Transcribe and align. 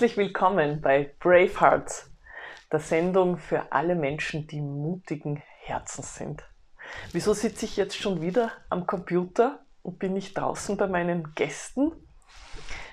Herzlich 0.00 0.16
willkommen 0.16 0.80
bei 0.80 1.14
Bravehearts, 1.20 2.10
der 2.72 2.78
Sendung 2.78 3.36
für 3.36 3.70
alle 3.70 3.94
Menschen, 3.94 4.46
die 4.46 4.62
mutigen 4.62 5.42
Herzens 5.58 6.14
sind. 6.14 6.42
Wieso 7.12 7.34
sitze 7.34 7.66
ich 7.66 7.76
jetzt 7.76 7.98
schon 7.98 8.22
wieder 8.22 8.50
am 8.70 8.86
Computer 8.86 9.62
und 9.82 9.98
bin 9.98 10.14
nicht 10.14 10.38
draußen 10.38 10.78
bei 10.78 10.86
meinen 10.86 11.34
Gästen? 11.34 11.92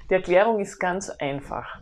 Die 0.10 0.16
Erklärung 0.16 0.60
ist 0.60 0.80
ganz 0.80 1.10
einfach. 1.10 1.80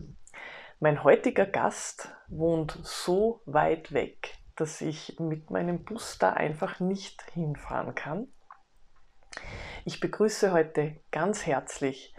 Mein 0.80 1.04
heutiger 1.04 1.48
Gast 1.48 2.16
wohnt 2.28 2.78
so 2.84 3.42
weit 3.48 3.94
weg, 3.94 4.38
dass 4.56 4.80
ich 4.80 5.20
mit 5.20 5.50
meinem 5.50 5.86
Bus 5.86 6.20
da 6.20 6.34
einfach 6.34 6.80
nicht 6.80 7.24
hinfahren 7.34 7.96
kann. 7.96 8.28
Ich 9.86 10.00
begrüße 10.00 10.52
heute 10.52 11.02
ganz 11.10 11.48
herzlich 11.48 12.14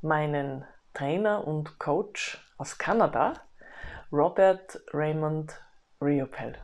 meinen 0.00 0.64
Trainer 0.94 1.46
und 1.46 1.78
Coach 1.78 2.38
aus 2.62 2.74
Kanada, 2.74 3.42
Robert 4.12 4.76
Raymond 4.92 5.50
Riopel. 6.00 6.54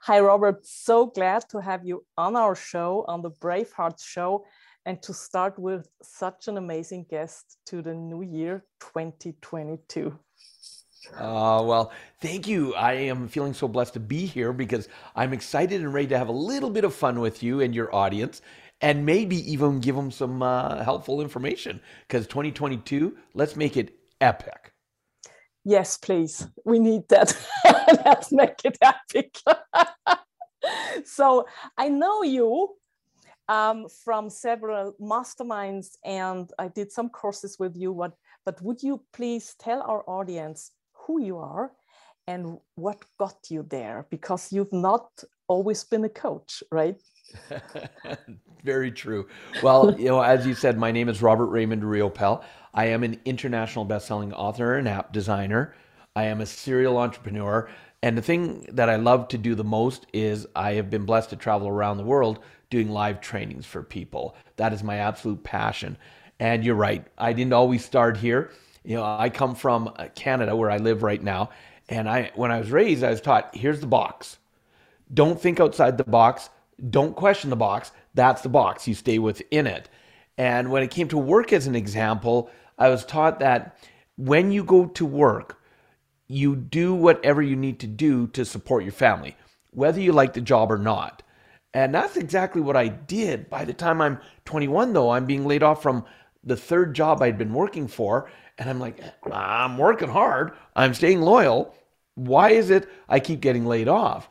Hi, 0.00 0.18
Robert. 0.18 0.66
So 0.66 1.06
glad 1.06 1.48
to 1.50 1.60
have 1.60 1.86
you 1.86 2.04
on 2.18 2.34
our 2.34 2.56
show, 2.56 3.04
on 3.06 3.22
the 3.22 3.30
Braveheart 3.30 4.02
show, 4.04 4.44
and 4.84 5.00
to 5.02 5.14
start 5.14 5.56
with 5.56 5.86
such 6.02 6.48
an 6.48 6.56
amazing 6.58 7.06
guest 7.08 7.58
to 7.66 7.82
the 7.82 7.94
new 7.94 8.22
year 8.22 8.64
2022. 8.80 10.18
Uh, 11.16 11.62
well, 11.64 11.92
thank 12.20 12.48
you. 12.48 12.74
I 12.74 12.94
am 12.94 13.28
feeling 13.28 13.54
so 13.54 13.68
blessed 13.68 13.94
to 13.94 14.00
be 14.00 14.26
here 14.26 14.52
because 14.52 14.88
I'm 15.14 15.32
excited 15.32 15.80
and 15.82 15.94
ready 15.94 16.08
to 16.08 16.18
have 16.18 16.30
a 16.30 16.40
little 16.50 16.70
bit 16.70 16.82
of 16.82 16.92
fun 16.92 17.20
with 17.20 17.44
you 17.44 17.60
and 17.60 17.72
your 17.72 17.94
audience 17.94 18.42
and 18.80 19.06
maybe 19.06 19.36
even 19.52 19.78
give 19.78 19.94
them 19.94 20.10
some 20.10 20.42
uh, 20.42 20.82
helpful 20.82 21.20
information 21.20 21.80
because 22.08 22.26
2022, 22.26 23.16
let's 23.34 23.54
make 23.54 23.76
it 23.76 23.94
epic. 24.20 24.73
Yes, 25.64 25.96
please. 25.96 26.46
We 26.64 26.78
need 26.78 27.08
that. 27.08 27.34
let's 28.04 28.30
make 28.32 28.60
it 28.64 28.78
epic. 28.82 29.36
so 31.04 31.46
I 31.78 31.88
know 31.88 32.22
you 32.22 32.76
um, 33.48 33.86
from 34.04 34.30
several 34.30 34.94
masterminds 35.00 35.96
and 36.04 36.50
I 36.58 36.68
did 36.68 36.92
some 36.92 37.08
courses 37.08 37.58
with 37.58 37.76
you. 37.76 37.92
What, 37.92 38.14
but 38.44 38.60
would 38.62 38.82
you 38.82 39.02
please 39.12 39.54
tell 39.58 39.82
our 39.82 40.04
audience 40.08 40.72
who 40.92 41.22
you 41.22 41.38
are 41.38 41.72
and 42.26 42.58
what 42.74 43.02
got 43.18 43.36
you 43.50 43.66
there? 43.68 44.06
Because 44.10 44.52
you've 44.52 44.72
not 44.72 45.08
always 45.48 45.84
been 45.84 46.04
a 46.04 46.08
coach, 46.10 46.62
right? 46.70 47.00
Very 48.64 48.90
true. 48.90 49.28
Well, 49.62 49.98
you 49.98 50.06
know, 50.06 50.20
as 50.22 50.46
you 50.46 50.54
said, 50.54 50.78
my 50.78 50.90
name 50.90 51.08
is 51.08 51.22
Robert 51.22 51.46
Raymond 51.46 51.82
Riopel. 51.82 52.42
I 52.72 52.86
am 52.86 53.02
an 53.02 53.20
international 53.24 53.84
best-selling 53.84 54.32
author 54.32 54.76
and 54.76 54.88
app 54.88 55.12
designer. 55.12 55.74
I 56.16 56.24
am 56.24 56.40
a 56.40 56.46
serial 56.46 56.98
entrepreneur. 56.98 57.68
And 58.02 58.18
the 58.18 58.22
thing 58.22 58.66
that 58.72 58.90
I 58.90 58.96
love 58.96 59.28
to 59.28 59.38
do 59.38 59.54
the 59.54 59.64
most 59.64 60.06
is 60.12 60.46
I 60.54 60.72
have 60.72 60.90
been 60.90 61.04
blessed 61.04 61.30
to 61.30 61.36
travel 61.36 61.68
around 61.68 61.96
the 61.96 62.04
world 62.04 62.40
doing 62.70 62.90
live 62.90 63.20
trainings 63.20 63.66
for 63.66 63.82
people. 63.82 64.36
That 64.56 64.72
is 64.72 64.82
my 64.82 64.96
absolute 64.96 65.42
passion. 65.42 65.96
And 66.40 66.64
you're 66.64 66.74
right, 66.74 67.06
I 67.16 67.32
didn't 67.32 67.52
always 67.52 67.84
start 67.84 68.16
here. 68.16 68.50
You 68.84 68.96
know, 68.96 69.04
I 69.04 69.30
come 69.30 69.54
from 69.54 69.88
uh, 69.96 70.08
Canada 70.14 70.54
where 70.54 70.70
I 70.70 70.78
live 70.78 71.02
right 71.02 71.22
now. 71.22 71.50
And 71.88 72.08
I 72.08 72.32
when 72.34 72.50
I 72.50 72.58
was 72.58 72.70
raised, 72.70 73.04
I 73.04 73.10
was 73.10 73.20
taught, 73.20 73.54
here's 73.54 73.80
the 73.80 73.86
box. 73.86 74.38
Don't 75.12 75.40
think 75.40 75.60
outside 75.60 75.96
the 75.96 76.04
box 76.04 76.50
don't 76.90 77.16
question 77.16 77.50
the 77.50 77.56
box. 77.56 77.92
That's 78.14 78.42
the 78.42 78.48
box. 78.48 78.86
You 78.88 78.94
stay 78.94 79.18
within 79.18 79.66
it. 79.66 79.88
And 80.36 80.70
when 80.70 80.82
it 80.82 80.90
came 80.90 81.08
to 81.08 81.18
work 81.18 81.52
as 81.52 81.66
an 81.66 81.74
example, 81.74 82.50
I 82.78 82.88
was 82.88 83.04
taught 83.04 83.38
that 83.40 83.78
when 84.16 84.50
you 84.50 84.64
go 84.64 84.86
to 84.86 85.06
work, 85.06 85.60
you 86.26 86.56
do 86.56 86.94
whatever 86.94 87.42
you 87.42 87.56
need 87.56 87.78
to 87.80 87.86
do 87.86 88.26
to 88.28 88.44
support 88.44 88.82
your 88.82 88.92
family, 88.92 89.36
whether 89.70 90.00
you 90.00 90.12
like 90.12 90.32
the 90.32 90.40
job 90.40 90.72
or 90.72 90.78
not. 90.78 91.22
And 91.72 91.94
that's 91.94 92.16
exactly 92.16 92.62
what 92.62 92.76
I 92.76 92.88
did. 92.88 93.50
By 93.50 93.64
the 93.64 93.72
time 93.72 94.00
I'm 94.00 94.20
21, 94.44 94.92
though, 94.92 95.10
I'm 95.10 95.26
being 95.26 95.44
laid 95.44 95.62
off 95.62 95.82
from 95.82 96.04
the 96.44 96.56
third 96.56 96.94
job 96.94 97.20
I'd 97.20 97.38
been 97.38 97.52
working 97.52 97.88
for. 97.88 98.30
And 98.58 98.70
I'm 98.70 98.78
like, 98.78 99.00
I'm 99.30 99.76
working 99.76 100.08
hard. 100.08 100.52
I'm 100.76 100.94
staying 100.94 101.20
loyal. 101.20 101.74
Why 102.14 102.50
is 102.50 102.70
it 102.70 102.88
I 103.08 103.18
keep 103.18 103.40
getting 103.40 103.66
laid 103.66 103.88
off? 103.88 104.28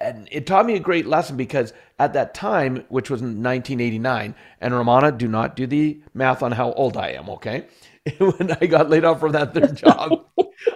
And 0.00 0.28
it 0.30 0.46
taught 0.46 0.66
me 0.66 0.74
a 0.74 0.80
great 0.80 1.06
lesson 1.06 1.36
because 1.36 1.72
at 1.98 2.12
that 2.12 2.34
time, 2.34 2.84
which 2.88 3.10
was 3.10 3.20
1989, 3.20 4.34
and 4.60 4.74
Romana, 4.74 5.12
do 5.12 5.28
not 5.28 5.56
do 5.56 5.66
the 5.66 6.00
math 6.14 6.42
on 6.42 6.52
how 6.52 6.72
old 6.72 6.96
I 6.96 7.10
am, 7.10 7.28
okay? 7.30 7.66
when 8.18 8.56
I 8.60 8.66
got 8.66 8.90
laid 8.90 9.04
off 9.04 9.20
from 9.20 9.32
that 9.32 9.54
third 9.54 9.76
job, 9.84 10.24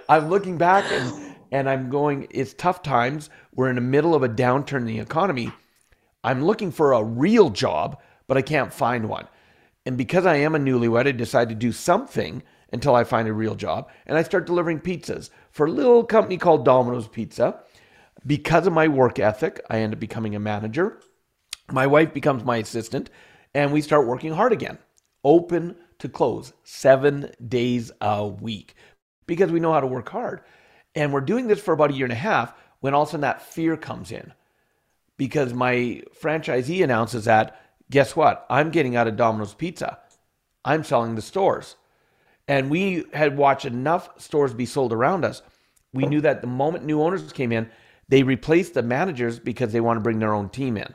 I'm 0.09 0.29
looking 0.29 0.57
back 0.57 0.85
and, 0.91 1.35
and 1.51 1.69
I'm 1.69 1.89
going, 1.89 2.27
it's 2.31 2.53
tough 2.53 2.83
times. 2.83 3.29
We're 3.55 3.69
in 3.69 3.75
the 3.75 3.81
middle 3.81 4.13
of 4.13 4.23
a 4.23 4.29
downturn 4.29 4.79
in 4.79 4.85
the 4.85 4.99
economy. 4.99 5.51
I'm 6.23 6.43
looking 6.43 6.71
for 6.71 6.93
a 6.93 7.03
real 7.03 7.49
job, 7.49 8.01
but 8.27 8.37
I 8.37 8.41
can't 8.41 8.73
find 8.73 9.09
one. 9.09 9.27
And 9.85 9.97
because 9.97 10.25
I 10.25 10.35
am 10.35 10.55
a 10.55 10.59
newlywed, 10.59 11.07
I 11.07 11.11
decide 11.11 11.49
to 11.49 11.55
do 11.55 11.71
something 11.71 12.43
until 12.71 12.95
I 12.95 13.03
find 13.03 13.27
a 13.27 13.33
real 13.33 13.55
job. 13.55 13.89
And 14.05 14.17
I 14.17 14.23
start 14.23 14.47
delivering 14.47 14.79
pizzas 14.79 15.29
for 15.51 15.67
a 15.67 15.71
little 15.71 16.03
company 16.03 16.37
called 16.37 16.65
Domino's 16.65 17.07
Pizza 17.07 17.59
because 18.25 18.67
of 18.67 18.73
my 18.73 18.87
work 18.87 19.19
ethic, 19.19 19.61
I 19.69 19.79
end 19.79 19.93
up 19.93 19.99
becoming 19.99 20.35
a 20.35 20.39
manager. 20.39 20.99
My 21.71 21.87
wife 21.87 22.13
becomes 22.13 22.43
my 22.43 22.57
assistant, 22.57 23.09
and 23.53 23.71
we 23.71 23.81
start 23.81 24.07
working 24.07 24.33
hard 24.33 24.51
again. 24.51 24.77
Open 25.23 25.75
to 25.99 26.09
close, 26.09 26.53
seven 26.63 27.31
days 27.47 27.91
a 28.01 28.27
week, 28.27 28.75
because 29.25 29.51
we 29.51 29.59
know 29.59 29.73
how 29.73 29.79
to 29.79 29.87
work 29.87 30.09
hard. 30.09 30.41
And 30.95 31.13
we're 31.13 31.21
doing 31.21 31.47
this 31.47 31.61
for 31.61 31.73
about 31.73 31.91
a 31.91 31.93
year 31.93 32.05
and 32.05 32.13
a 32.13 32.15
half 32.15 32.53
when 32.81 32.93
all 32.93 33.03
of 33.03 33.07
a 33.07 33.11
sudden 33.11 33.21
that 33.21 33.41
fear 33.41 33.77
comes 33.77 34.11
in. 34.11 34.33
Because 35.17 35.53
my 35.53 36.01
franchisee 36.21 36.83
announces 36.83 37.25
that, 37.25 37.59
guess 37.89 38.15
what? 38.15 38.45
I'm 38.49 38.71
getting 38.71 38.95
out 38.95 39.07
of 39.07 39.15
Domino's 39.15 39.53
Pizza. 39.53 39.99
I'm 40.65 40.83
selling 40.83 41.15
the 41.15 41.21
stores. 41.21 41.75
And 42.47 42.69
we 42.69 43.05
had 43.13 43.37
watched 43.37 43.65
enough 43.65 44.09
stores 44.19 44.53
be 44.53 44.65
sold 44.65 44.91
around 44.91 45.23
us. 45.23 45.41
We 45.93 46.05
knew 46.05 46.21
that 46.21 46.41
the 46.41 46.47
moment 46.47 46.85
new 46.85 47.01
owners 47.01 47.31
came 47.31 47.51
in, 47.51 47.69
they 48.13 48.21
replaced 48.21 48.75
the 48.75 48.83
managers 48.83 49.39
because 49.39 49.71
they 49.71 49.81
want 49.81 49.97
to 49.97 50.01
bring 50.01 50.19
their 50.19 50.35
own 50.35 50.47
team 50.47 50.77
in. 50.77 50.93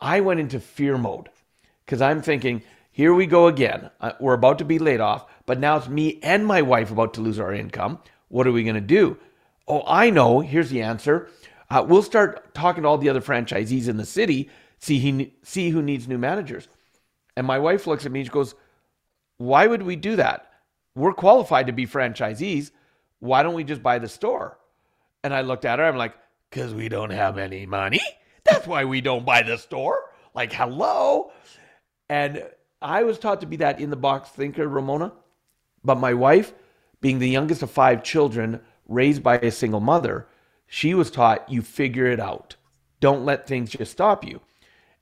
I 0.00 0.18
went 0.18 0.40
into 0.40 0.58
fear 0.58 0.98
mode 0.98 1.28
because 1.86 2.02
I'm 2.02 2.20
thinking, 2.20 2.64
here 2.90 3.14
we 3.14 3.26
go 3.26 3.46
again. 3.46 3.92
Uh, 4.00 4.14
we're 4.18 4.34
about 4.34 4.58
to 4.58 4.64
be 4.64 4.80
laid 4.80 4.98
off, 4.98 5.26
but 5.46 5.60
now 5.60 5.76
it's 5.76 5.86
me 5.86 6.18
and 6.20 6.44
my 6.44 6.62
wife 6.62 6.90
about 6.90 7.14
to 7.14 7.20
lose 7.20 7.38
our 7.38 7.54
income. 7.54 8.00
What 8.26 8.48
are 8.48 8.50
we 8.50 8.64
going 8.64 8.74
to 8.74 8.80
do? 8.80 9.18
Oh, 9.68 9.84
I 9.86 10.10
know. 10.10 10.40
Here's 10.40 10.68
the 10.68 10.82
answer. 10.82 11.28
Uh, 11.70 11.86
we'll 11.86 12.02
start 12.02 12.52
talking 12.54 12.82
to 12.82 12.88
all 12.88 12.98
the 12.98 13.08
other 13.08 13.20
franchisees 13.20 13.86
in 13.86 13.96
the 13.96 14.04
city, 14.04 14.50
see 14.80 14.98
he, 14.98 15.34
see 15.44 15.70
who 15.70 15.80
needs 15.80 16.08
new 16.08 16.18
managers. 16.18 16.66
And 17.36 17.46
my 17.46 17.60
wife 17.60 17.86
looks 17.86 18.04
at 18.04 18.10
me 18.10 18.18
and 18.18 18.26
she 18.26 18.32
goes, 18.32 18.56
"Why 19.36 19.68
would 19.68 19.84
we 19.84 19.94
do 19.94 20.16
that? 20.16 20.50
We're 20.96 21.12
qualified 21.12 21.68
to 21.68 21.72
be 21.72 21.86
franchisees. 21.86 22.72
Why 23.20 23.44
don't 23.44 23.54
we 23.54 23.62
just 23.62 23.80
buy 23.80 24.00
the 24.00 24.08
store?" 24.08 24.58
And 25.22 25.32
I 25.32 25.42
looked 25.42 25.64
at 25.64 25.78
her. 25.78 25.84
I'm 25.84 25.96
like, 25.96 26.14
because 26.50 26.74
we 26.74 26.88
don't 26.88 27.10
have 27.10 27.38
any 27.38 27.66
money. 27.66 28.00
That's 28.44 28.66
why 28.66 28.84
we 28.84 29.00
don't 29.00 29.24
buy 29.24 29.42
the 29.42 29.58
store. 29.58 30.00
Like, 30.34 30.52
hello. 30.52 31.32
And 32.08 32.44
I 32.80 33.02
was 33.02 33.18
taught 33.18 33.40
to 33.40 33.46
be 33.46 33.56
that 33.56 33.80
in 33.80 33.90
the 33.90 33.96
box 33.96 34.30
thinker, 34.30 34.68
Ramona. 34.68 35.12
But 35.84 35.98
my 35.98 36.14
wife, 36.14 36.54
being 37.00 37.18
the 37.18 37.28
youngest 37.28 37.62
of 37.62 37.70
five 37.70 38.02
children, 38.02 38.60
raised 38.86 39.22
by 39.22 39.36
a 39.38 39.50
single 39.50 39.80
mother, 39.80 40.26
she 40.66 40.94
was 40.94 41.10
taught 41.10 41.48
you 41.50 41.62
figure 41.62 42.06
it 42.06 42.20
out. 42.20 42.56
Don't 43.00 43.24
let 43.24 43.46
things 43.46 43.70
just 43.70 43.92
stop 43.92 44.24
you. 44.24 44.40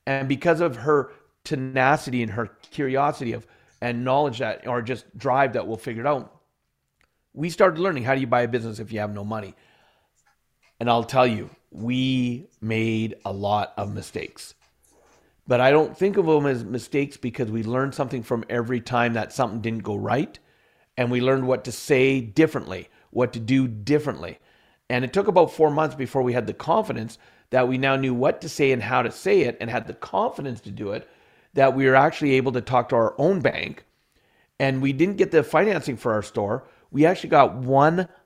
And 0.05 0.27
because 0.27 0.61
of 0.61 0.77
her 0.77 1.11
tenacity 1.43 2.21
and 2.21 2.31
her 2.31 2.47
curiosity 2.71 3.33
of 3.33 3.47
and 3.81 4.03
knowledge 4.03 4.39
that 4.39 4.65
or 4.67 4.81
just 4.81 5.17
drive 5.17 5.53
that 5.53 5.67
we'll 5.67 5.77
figure 5.77 6.01
it 6.01 6.07
out, 6.07 6.41
we 7.33 7.49
started 7.49 7.79
learning 7.79 8.03
how 8.03 8.15
do 8.15 8.21
you 8.21 8.27
buy 8.27 8.41
a 8.41 8.47
business 8.47 8.79
if 8.79 8.91
you 8.91 8.99
have 8.99 9.13
no 9.13 9.23
money? 9.23 9.55
And 10.79 10.89
I'll 10.89 11.03
tell 11.03 11.27
you, 11.27 11.49
we 11.71 12.47
made 12.61 13.15
a 13.25 13.31
lot 13.31 13.73
of 13.77 13.93
mistakes. 13.93 14.53
But 15.47 15.61
I 15.61 15.71
don't 15.71 15.97
think 15.97 16.17
of 16.17 16.25
them 16.25 16.45
as 16.45 16.63
mistakes 16.63 17.17
because 17.17 17.49
we 17.49 17.63
learned 17.63 17.95
something 17.95 18.21
from 18.21 18.43
every 18.49 18.81
time 18.81 19.13
that 19.13 19.31
something 19.31 19.61
didn't 19.61 19.83
go 19.83 19.95
right. 19.95 20.37
And 20.97 21.09
we 21.09 21.21
learned 21.21 21.47
what 21.47 21.63
to 21.65 21.71
say 21.71 22.19
differently, 22.19 22.89
what 23.11 23.33
to 23.33 23.39
do 23.39 23.67
differently. 23.67 24.39
And 24.89 25.05
it 25.05 25.13
took 25.13 25.27
about 25.27 25.51
four 25.51 25.71
months 25.71 25.95
before 25.95 26.21
we 26.21 26.33
had 26.33 26.47
the 26.47 26.53
confidence 26.53 27.17
that 27.49 27.67
we 27.67 27.77
now 27.77 27.95
knew 27.95 28.13
what 28.13 28.41
to 28.41 28.49
say 28.49 28.71
and 28.71 28.83
how 28.83 29.01
to 29.01 29.11
say 29.11 29.41
it 29.41 29.57
and 29.61 29.69
had 29.69 29.87
the 29.87 29.93
confidence 29.93 30.59
to 30.61 30.71
do 30.71 30.91
it, 30.91 31.07
that 31.53 31.75
we 31.75 31.85
were 31.85 31.95
actually 31.95 32.33
able 32.33 32.51
to 32.51 32.61
talk 32.61 32.89
to 32.89 32.95
our 32.95 33.15
own 33.17 33.39
bank. 33.39 33.85
And 34.59 34.81
we 34.81 34.91
didn't 34.91 35.17
get 35.17 35.31
the 35.31 35.43
financing 35.43 35.95
for 35.97 36.13
our 36.13 36.21
store. 36.21 36.67
We 36.91 37.05
actually 37.05 37.29
got 37.29 37.55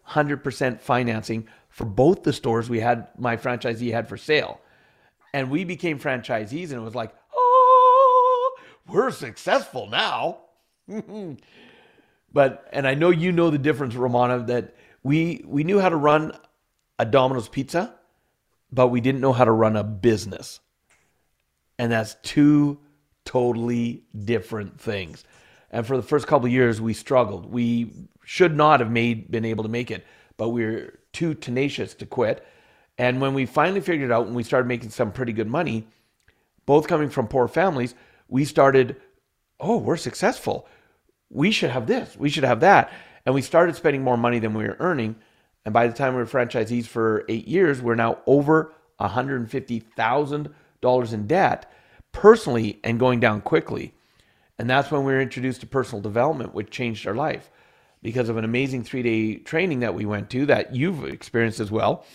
100% 0.10 0.82
financing 0.82 1.48
for 1.70 1.86
both 1.86 2.24
the 2.24 2.34
stores 2.34 2.70
we 2.70 2.80
had 2.80 3.08
my 3.18 3.38
franchisee 3.38 3.92
had 3.92 4.08
for 4.08 4.18
sale. 4.18 4.60
And 5.34 5.50
we 5.50 5.64
became 5.64 6.00
franchisees 6.00 6.72
and 6.72 6.74
it 6.74 6.84
was 6.84 6.96
like, 6.96 7.14
"Oh, 7.34 8.58
we're 8.88 9.12
successful 9.12 9.88
now." 9.88 10.40
but 12.34 12.68
and 12.74 12.86
I 12.86 12.96
know 12.96 13.10
you 13.10 13.32
know 13.32 13.50
the 13.50 13.58
difference 13.58 13.96
Romana 13.96 14.40
that 14.48 14.76
We 15.04 15.44
we 15.48 15.64
knew 15.64 15.80
how 15.80 15.90
to 15.90 15.96
run 15.96 16.34
a 17.00 17.06
Domino's 17.06 17.48
pizza, 17.48 17.96
but 18.72 18.88
we 18.88 19.02
didn't 19.02 19.22
know 19.22 19.34
how 19.34 19.46
to 19.46 19.52
run 19.52 19.76
a 19.76 19.84
business. 19.84 20.60
And 21.80 21.92
that's 21.92 22.16
two 22.22 22.80
totally 23.26 24.04
different 24.26 24.80
things. 24.80 25.24
And 25.72 25.88
for 25.88 25.98
the 25.98 26.04
first 26.04 26.28
couple 26.28 26.48
years, 26.48 26.80
we 26.80 26.94
struggled. 26.94 27.52
We 27.52 27.92
should 28.24 28.56
not 28.56 28.82
have 28.82 28.92
made 28.92 29.32
been 29.32 29.46
able 29.46 29.64
to 29.64 29.70
make 29.70 29.90
it, 29.90 30.06
but 30.38 30.50
we 30.50 30.66
were 30.66 31.00
too 31.14 31.34
tenacious 31.34 31.94
to 31.96 32.06
quit. 32.06 32.46
And 32.98 33.22
when 33.22 33.34
we 33.34 33.46
finally 33.46 33.80
figured 33.82 34.12
it 34.12 34.14
out 34.14 34.28
and 34.28 34.36
we 34.36 34.44
started 34.44 34.68
making 34.68 34.90
some 34.90 35.12
pretty 35.12 35.34
good 35.34 35.48
money, 35.48 35.88
both 36.66 36.88
coming 36.88 37.10
from 37.10 37.28
poor 37.28 37.48
families, 37.48 37.96
we 38.28 38.46
started, 38.46 38.98
oh, 39.60 39.78
we're 39.78 39.98
successful. 39.98 40.68
We 41.30 41.52
should 41.52 41.72
have 41.72 41.88
this. 41.88 42.16
We 42.18 42.30
should 42.30 42.44
have 42.44 42.60
that. 42.60 42.92
And 43.26 43.34
we 43.34 43.42
started 43.42 43.76
spending 43.76 44.04
more 44.04 44.18
money 44.18 44.38
than 44.40 44.54
we 44.54 44.66
were 44.66 44.78
earning. 44.80 45.16
And 45.64 45.74
by 45.74 45.88
the 45.88 45.94
time 45.94 46.14
we 46.14 46.20
were 46.20 46.28
franchisees 46.28 46.86
for 46.86 47.24
eight 47.30 47.48
years, 47.48 47.82
we're 47.82 47.96
now 47.96 48.20
over 48.26 48.74
$150,000 49.00 51.14
in 51.14 51.28
debt 51.28 51.72
personally 52.12 52.80
and 52.84 53.00
going 53.00 53.20
down 53.20 53.42
quickly. 53.42 53.94
And 54.62 54.70
that's 54.70 54.92
when 54.92 55.04
we 55.04 55.12
were 55.12 55.20
introduced 55.20 55.62
to 55.62 55.66
personal 55.66 56.04
development, 56.04 56.54
which 56.54 56.70
changed 56.70 57.08
our 57.08 57.16
life 57.16 57.50
because 58.04 58.30
of 58.30 58.38
an 58.38 58.46
amazing 58.46 58.84
three 58.84 59.02
day 59.02 59.38
training 59.38 59.80
that 59.80 59.96
we 59.96 60.06
went 60.06 60.30
to 60.30 60.46
that 60.46 60.76
you've 60.76 61.04
experienced 61.04 61.60
as 61.60 61.72
well. 61.72 62.06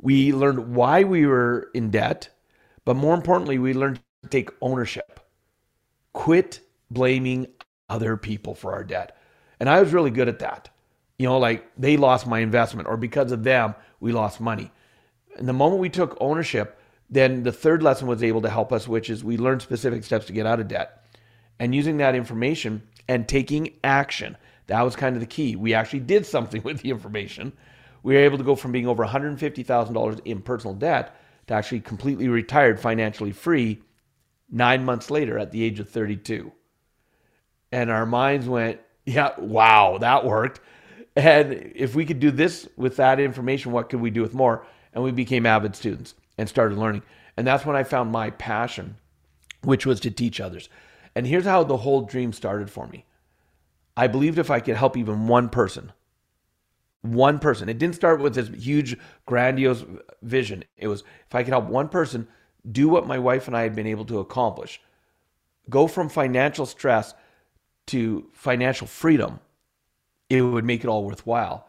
We 0.00 0.32
learned 0.32 0.74
why 0.74 1.04
we 1.04 1.26
were 1.26 1.70
in 1.72 1.92
debt, 1.92 2.28
but 2.84 2.96
more 2.96 3.14
importantly, 3.14 3.60
we 3.60 3.72
learned 3.72 4.00
to 4.24 4.28
take 4.28 4.50
ownership. 4.60 5.20
Quit 6.12 6.58
blaming 6.90 7.46
other 7.88 8.16
people 8.16 8.56
for 8.56 8.72
our 8.72 8.82
debt. 8.82 9.16
And 9.60 9.68
I 9.68 9.80
was 9.80 9.92
really 9.92 10.10
good 10.10 10.26
at 10.26 10.40
that. 10.40 10.70
You 11.20 11.28
know, 11.28 11.38
like 11.38 11.70
they 11.78 11.96
lost 11.96 12.26
my 12.26 12.40
investment, 12.40 12.88
or 12.88 12.96
because 12.96 13.30
of 13.30 13.44
them, 13.44 13.76
we 14.00 14.10
lost 14.10 14.40
money. 14.40 14.72
And 15.36 15.46
the 15.48 15.52
moment 15.52 15.80
we 15.80 15.88
took 15.88 16.18
ownership, 16.20 16.80
then 17.08 17.44
the 17.44 17.52
third 17.52 17.80
lesson 17.80 18.08
was 18.08 18.24
able 18.24 18.42
to 18.42 18.50
help 18.50 18.72
us, 18.72 18.88
which 18.88 19.08
is 19.08 19.22
we 19.22 19.36
learned 19.36 19.62
specific 19.62 20.02
steps 20.02 20.26
to 20.26 20.32
get 20.32 20.46
out 20.46 20.58
of 20.58 20.66
debt. 20.66 20.99
And 21.60 21.74
using 21.74 21.98
that 21.98 22.16
information 22.16 22.82
and 23.06 23.28
taking 23.28 23.74
action, 23.84 24.36
that 24.66 24.82
was 24.82 24.96
kind 24.96 25.14
of 25.14 25.20
the 25.20 25.26
key. 25.26 25.54
We 25.54 25.74
actually 25.74 26.00
did 26.00 26.26
something 26.26 26.62
with 26.64 26.80
the 26.80 26.90
information. 26.90 27.52
We 28.02 28.14
were 28.14 28.20
able 28.20 28.38
to 28.38 28.44
go 28.44 28.56
from 28.56 28.72
being 28.72 28.88
over 28.88 29.04
$150,000 29.04 30.20
in 30.24 30.40
personal 30.40 30.74
debt 30.74 31.14
to 31.46 31.54
actually 31.54 31.80
completely 31.80 32.28
retired, 32.28 32.80
financially 32.80 33.32
free, 33.32 33.82
nine 34.50 34.84
months 34.84 35.10
later 35.10 35.38
at 35.38 35.52
the 35.52 35.62
age 35.62 35.78
of 35.78 35.88
32. 35.88 36.50
And 37.72 37.90
our 37.90 38.06
minds 38.06 38.48
went, 38.48 38.80
yeah, 39.04 39.32
wow, 39.38 39.98
that 39.98 40.24
worked. 40.24 40.60
And 41.14 41.72
if 41.74 41.94
we 41.94 42.06
could 42.06 42.20
do 42.20 42.30
this 42.30 42.68
with 42.76 42.96
that 42.96 43.20
information, 43.20 43.72
what 43.72 43.90
could 43.90 44.00
we 44.00 44.10
do 44.10 44.22
with 44.22 44.34
more? 44.34 44.66
And 44.92 45.04
we 45.04 45.12
became 45.12 45.46
avid 45.46 45.76
students 45.76 46.14
and 46.38 46.48
started 46.48 46.78
learning. 46.78 47.02
And 47.36 47.46
that's 47.46 47.66
when 47.66 47.76
I 47.76 47.84
found 47.84 48.10
my 48.10 48.30
passion, 48.30 48.96
which 49.62 49.86
was 49.86 50.00
to 50.00 50.10
teach 50.10 50.40
others. 50.40 50.68
And 51.20 51.26
here's 51.26 51.44
how 51.44 51.64
the 51.64 51.76
whole 51.76 52.00
dream 52.00 52.32
started 52.32 52.70
for 52.70 52.86
me. 52.86 53.04
I 53.94 54.06
believed 54.06 54.38
if 54.38 54.50
I 54.50 54.58
could 54.58 54.76
help 54.76 54.96
even 54.96 55.26
one 55.26 55.50
person, 55.50 55.92
one 57.02 57.38
person, 57.38 57.68
it 57.68 57.76
didn't 57.76 57.96
start 57.96 58.22
with 58.22 58.36
this 58.36 58.48
huge, 58.48 58.96
grandiose 59.26 59.84
vision. 60.22 60.64
It 60.78 60.88
was 60.88 61.04
if 61.28 61.34
I 61.34 61.42
could 61.42 61.52
help 61.52 61.66
one 61.66 61.90
person 61.90 62.26
do 62.72 62.88
what 62.88 63.06
my 63.06 63.18
wife 63.18 63.48
and 63.48 63.54
I 63.54 63.64
had 63.64 63.74
been 63.74 63.86
able 63.86 64.06
to 64.06 64.18
accomplish, 64.18 64.80
go 65.68 65.86
from 65.86 66.08
financial 66.08 66.64
stress 66.64 67.12
to 67.88 68.30
financial 68.32 68.86
freedom, 68.86 69.40
it 70.30 70.40
would 70.40 70.64
make 70.64 70.84
it 70.84 70.88
all 70.88 71.04
worthwhile. 71.04 71.68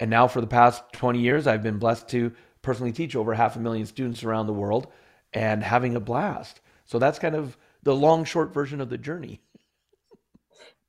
And 0.00 0.08
now, 0.08 0.26
for 0.26 0.40
the 0.40 0.46
past 0.46 0.82
20 0.94 1.18
years, 1.18 1.46
I've 1.46 1.62
been 1.62 1.78
blessed 1.78 2.08
to 2.08 2.32
personally 2.62 2.92
teach 2.92 3.14
over 3.14 3.34
half 3.34 3.56
a 3.56 3.60
million 3.60 3.84
students 3.84 4.24
around 4.24 4.46
the 4.46 4.54
world 4.54 4.86
and 5.34 5.62
having 5.62 5.96
a 5.96 6.00
blast. 6.00 6.62
So 6.86 6.98
that's 6.98 7.18
kind 7.18 7.34
of 7.34 7.58
the 7.86 7.94
long, 7.94 8.24
short 8.24 8.52
version 8.52 8.80
of 8.80 8.90
the 8.90 8.98
journey. 8.98 9.40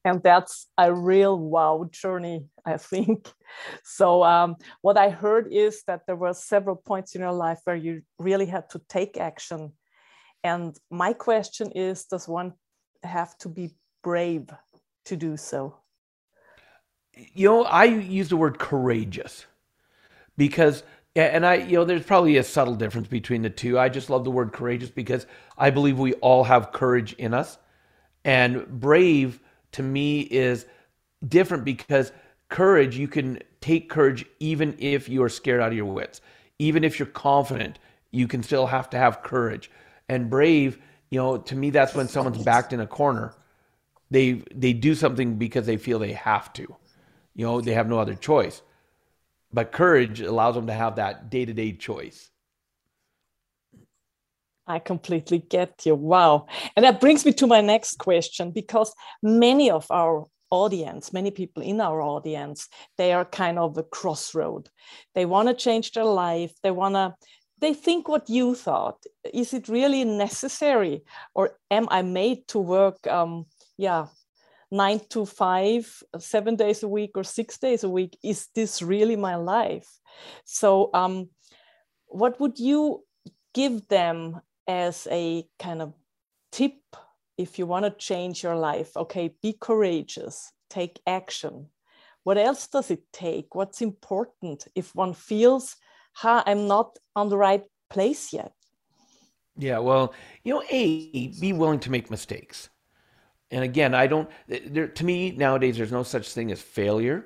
And 0.06 0.24
that's 0.24 0.68
a 0.78 0.94
real 0.94 1.38
wow 1.38 1.90
journey, 1.92 2.46
I 2.66 2.78
think. 2.78 3.30
So, 3.84 4.24
um, 4.24 4.56
what 4.82 4.98
I 4.98 5.10
heard 5.10 5.48
is 5.52 5.84
that 5.88 6.02
there 6.06 6.18
were 6.18 6.34
several 6.34 6.76
points 6.76 7.16
in 7.16 7.22
your 7.22 7.32
life 7.32 7.60
where 7.64 7.78
you 7.78 8.02
really 8.20 8.46
had 8.46 8.70
to 8.72 8.82
take 8.90 9.18
action. 9.18 9.72
And 10.44 10.78
my 10.92 11.14
question 11.14 11.72
is 11.72 12.06
Does 12.06 12.28
one 12.28 12.54
have 13.04 13.38
to 13.40 13.50
be 13.50 13.70
brave 14.04 14.50
to 15.06 15.16
do 15.16 15.38
so? 15.38 15.78
You 17.34 17.50
know, 17.50 17.64
I 17.64 17.86
use 18.20 18.30
the 18.30 18.38
word 18.38 18.60
courageous 18.60 19.46
because 20.36 20.84
and 21.24 21.46
I, 21.46 21.56
you 21.56 21.74
know, 21.74 21.86
there's 21.86 22.06
probably 22.06 22.38
a 22.38 22.44
subtle 22.44 22.76
difference 22.76 23.08
between 23.08 23.42
the 23.42 23.50
two. 23.50 23.80
I 23.80 23.90
just 23.90 24.10
love 24.10 24.24
the 24.24 24.32
word 24.32 24.54
courageous 24.54 24.90
because 24.90 25.26
I 25.58 25.70
believe 25.70 26.00
we 26.00 26.14
all 26.16 26.44
have 26.44 26.72
courage 26.72 27.14
in 27.14 27.34
us. 27.34 27.58
And 28.24 28.68
brave 28.68 29.40
to 29.74 29.84
me 29.84 30.22
is 30.22 30.66
different 31.28 31.66
because 31.66 32.12
courage, 32.50 32.98
you 32.98 33.08
can 33.08 33.40
take 33.62 33.90
courage 33.90 34.26
even 34.40 34.76
if 34.80 35.10
you 35.10 35.24
are 35.24 35.30
scared 35.30 35.62
out 35.62 35.72
of 35.72 35.78
your 35.78 35.86
wits. 35.86 36.22
Even 36.60 36.84
if 36.84 37.00
you're 37.00 37.08
confident, 37.08 37.80
you 38.12 38.28
can 38.28 38.44
still 38.44 38.68
have 38.68 38.90
to 38.92 38.98
have 38.98 39.24
courage. 39.24 39.72
And 40.10 40.30
brave, 40.30 40.80
you 41.10 41.20
know, 41.20 41.38
to 41.38 41.56
me, 41.56 41.70
that's 41.70 41.96
when 41.96 42.08
someone's 42.08 42.44
backed 42.44 42.74
in 42.74 42.80
a 42.80 42.88
corner. 42.88 43.34
They 44.10 44.44
they 44.54 44.74
do 44.74 44.96
something 44.96 45.36
because 45.36 45.66
they 45.66 45.78
feel 45.78 46.00
they 46.00 46.14
have 46.14 46.54
to. 46.54 46.76
You 47.36 47.46
know, 47.46 47.62
they 47.62 47.74
have 47.74 47.90
no 47.90 48.00
other 48.00 48.16
choice. 48.16 48.62
But 49.58 49.72
courage 49.72 50.22
allows 50.22 50.54
them 50.54 50.68
to 50.68 50.74
have 50.74 50.98
that 50.98 51.32
day 51.32 51.44
to 51.44 51.52
day 51.52 51.72
choice. 51.72 52.30
I 54.68 54.78
completely 54.78 55.40
get 55.40 55.84
you. 55.84 55.96
Wow. 55.96 56.46
And 56.76 56.86
that 56.86 57.02
brings 57.02 57.26
me 57.26 57.34
to 57.34 57.48
my 57.48 57.62
next 57.62 57.98
question 57.98 58.52
because 58.52 58.94
many 59.24 59.72
of 59.72 59.88
our 59.90 60.28
audience, 60.52 61.12
many 61.12 61.32
people 61.32 61.64
in 61.64 61.82
our 61.82 62.04
audience, 62.04 62.68
they 63.00 63.14
are 63.14 63.26
kind 63.26 63.58
of 63.58 63.80
a 63.80 63.84
crossroad. 63.98 64.70
They 65.16 65.26
want 65.26 65.48
to 65.48 65.56
change 65.56 65.94
their 65.94 66.06
life. 66.06 66.54
They 66.62 66.70
want 66.70 66.94
to, 66.94 67.16
they 67.58 67.74
think 67.74 68.08
what 68.08 68.30
you 68.30 68.54
thought. 68.54 69.04
Is 69.34 69.56
it 69.56 69.68
really 69.68 70.04
necessary? 70.04 71.02
Or 71.34 71.58
am 71.72 71.88
I 71.90 72.04
made 72.04 72.48
to 72.50 72.60
work, 72.60 73.08
um, 73.08 73.48
yeah, 73.76 74.06
nine 74.72 75.02
to 75.10 75.26
five, 75.26 76.04
seven 76.20 76.56
days 76.56 76.84
a 76.84 76.88
week 76.88 77.12
or 77.16 77.24
six 77.24 77.58
days 77.58 77.84
a 77.84 77.90
week. 77.90 78.18
Is 78.24 78.48
this 78.56 78.82
really 78.82 79.16
my 79.16 79.36
life? 79.36 79.88
So, 80.46 80.90
um, 80.94 81.30
what 82.08 82.40
would 82.40 82.60
you 82.60 83.04
give 83.54 83.88
them 83.88 84.42
as 84.68 85.08
a 85.12 85.46
kind 85.60 85.82
of 85.82 85.94
tip 86.52 86.76
if 87.38 87.60
you 87.60 87.66
want 87.66 87.86
to 87.86 87.92
change 87.92 88.44
your 88.44 88.56
life? 88.56 88.96
Okay, 88.96 89.36
be 89.42 89.54
courageous, 89.60 90.52
take 90.70 91.00
action. 91.06 91.68
What 92.24 92.38
else 92.38 92.68
does 92.68 92.92
it 92.92 93.04
take? 93.14 93.56
What's 93.56 93.82
important 93.82 94.68
if 94.76 94.94
one 94.94 95.14
feels, 95.14 95.76
ha, 96.14 96.44
I'm 96.46 96.68
not 96.68 96.98
on 97.16 97.30
the 97.30 97.38
right 97.38 97.64
place 97.90 98.34
yet? 98.34 98.52
Yeah, 99.58 99.80
well, 99.80 100.14
you 100.44 100.54
know, 100.54 100.64
A, 100.70 101.30
be 101.40 101.54
willing 101.54 101.80
to 101.80 101.92
make 101.92 102.12
mistakes. 102.12 102.70
And 103.52 103.64
again, 103.64 103.94
I 103.94 104.08
don't, 104.08 104.30
there, 104.48 104.88
to 104.88 105.06
me, 105.06 105.32
nowadays, 105.32 105.78
there's 105.78 105.92
no 105.92 106.04
such 106.04 106.32
thing 106.32 106.52
as 106.52 106.62
failure 106.62 107.26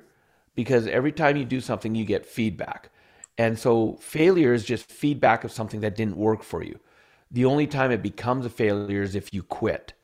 because 0.54 0.86
every 0.86 1.12
time 1.12 1.36
you 1.36 1.44
do 1.44 1.60
something, 1.60 1.94
you 1.94 2.04
get 2.04 2.26
feedback. 2.26 2.90
And 3.38 3.58
so 3.58 3.96
failure 3.96 4.52
is 4.52 4.64
just 4.64 4.90
feedback 4.90 5.42
of 5.44 5.50
something 5.50 5.80
that 5.80 5.96
didn't 5.96 6.16
work 6.16 6.42
for 6.42 6.62
you. 6.62 6.78
The 7.30 7.44
only 7.46 7.66
time 7.66 7.90
it 7.90 8.02
becomes 8.02 8.46
a 8.46 8.50
failure 8.50 9.02
is 9.02 9.14
if 9.14 9.32
you 9.32 9.42
quit. 9.42 9.94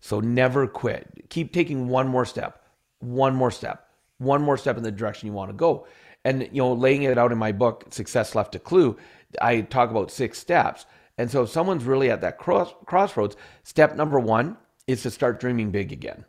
So 0.00 0.20
never 0.20 0.66
quit. 0.66 1.26
Keep 1.28 1.52
taking 1.52 1.88
one 1.88 2.08
more 2.08 2.24
step, 2.24 2.64
one 3.00 3.34
more 3.34 3.50
step, 3.50 3.88
one 4.18 4.42
more 4.42 4.56
step 4.56 4.76
in 4.76 4.82
the 4.82 4.90
direction 4.90 5.26
you 5.26 5.32
want 5.32 5.50
to 5.50 5.56
go. 5.56 5.86
And, 6.24 6.42
you 6.50 6.62
know, 6.62 6.72
laying 6.72 7.04
it 7.04 7.18
out 7.18 7.30
in 7.30 7.38
my 7.38 7.52
book, 7.52 7.84
Success 7.90 8.34
Left 8.34 8.54
a 8.54 8.58
Clue, 8.58 8.96
I 9.40 9.60
talk 9.60 9.90
about 9.90 10.10
six 10.10 10.38
steps. 10.38 10.86
And 11.18 11.30
so 11.30 11.42
if 11.42 11.50
someone's 11.50 11.84
really 11.84 12.10
at 12.10 12.20
that 12.22 12.38
cross, 12.38 12.74
crossroads, 12.86 13.36
step 13.62 13.94
number 13.94 14.18
one 14.18 14.56
is 14.86 15.02
to 15.02 15.10
start 15.10 15.40
dreaming 15.40 15.70
big 15.70 15.92
again. 15.92 16.24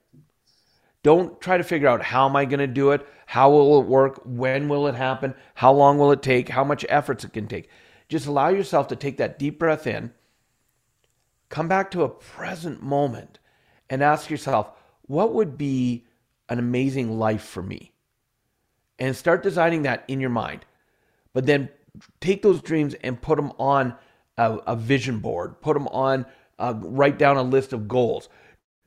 Don't 1.04 1.40
try 1.40 1.58
to 1.58 1.64
figure 1.64 1.88
out 1.88 2.02
how 2.02 2.28
am 2.28 2.36
I 2.36 2.46
going 2.46 2.60
to 2.60 2.68
do 2.68 2.92
it? 2.92 3.08
How 3.28 3.50
will 3.50 3.80
it 3.82 3.88
work? 3.88 4.22
When 4.26 4.68
will 4.68 4.88
it 4.88 4.96
happen? 4.96 5.36
How 5.54 5.72
long 5.72 5.98
will 5.98 6.12
it 6.12 6.22
take? 6.22 6.50
How 6.50 6.64
much 6.64 6.86
efforts 6.90 7.24
it 7.24 7.34
can 7.34 7.48
take? 7.48 7.70
Just 8.10 8.26
allow 8.26 8.50
yourself 8.50 8.88
to 8.88 8.96
take 8.96 9.18
that 9.18 9.38
deep 9.38 9.60
breath 9.60 9.86
in, 9.86 10.14
come 11.50 11.68
back 11.68 11.92
to 11.92 12.04
a 12.04 12.10
present 12.10 12.82
moment, 12.82 13.40
and 13.90 14.02
ask 14.02 14.30
yourself, 14.30 14.72
what 15.04 15.34
would 15.34 15.58
be 15.58 16.06
an 16.50 16.60
amazing 16.60 17.18
life 17.20 17.44
for 17.44 17.62
me? 17.62 17.94
And 19.00 19.16
start 19.16 19.44
designing 19.44 19.84
that 19.84 20.04
in 20.08 20.20
your 20.20 20.30
mind. 20.30 20.66
But 21.34 21.46
then 21.46 21.70
take 22.20 22.42
those 22.42 22.62
dreams 22.62 22.96
and 22.96 23.22
put 23.22 23.36
them 23.36 23.52
on 23.60 23.96
a, 24.38 24.54
a 24.68 24.76
vision 24.76 25.20
board, 25.20 25.62
put 25.62 25.74
them 25.74 25.88
on, 25.90 26.26
uh, 26.60 26.74
write 26.78 27.18
down 27.18 27.38
a 27.38 27.44
list 27.44 27.74
of 27.74 27.88
goals. 27.88 28.30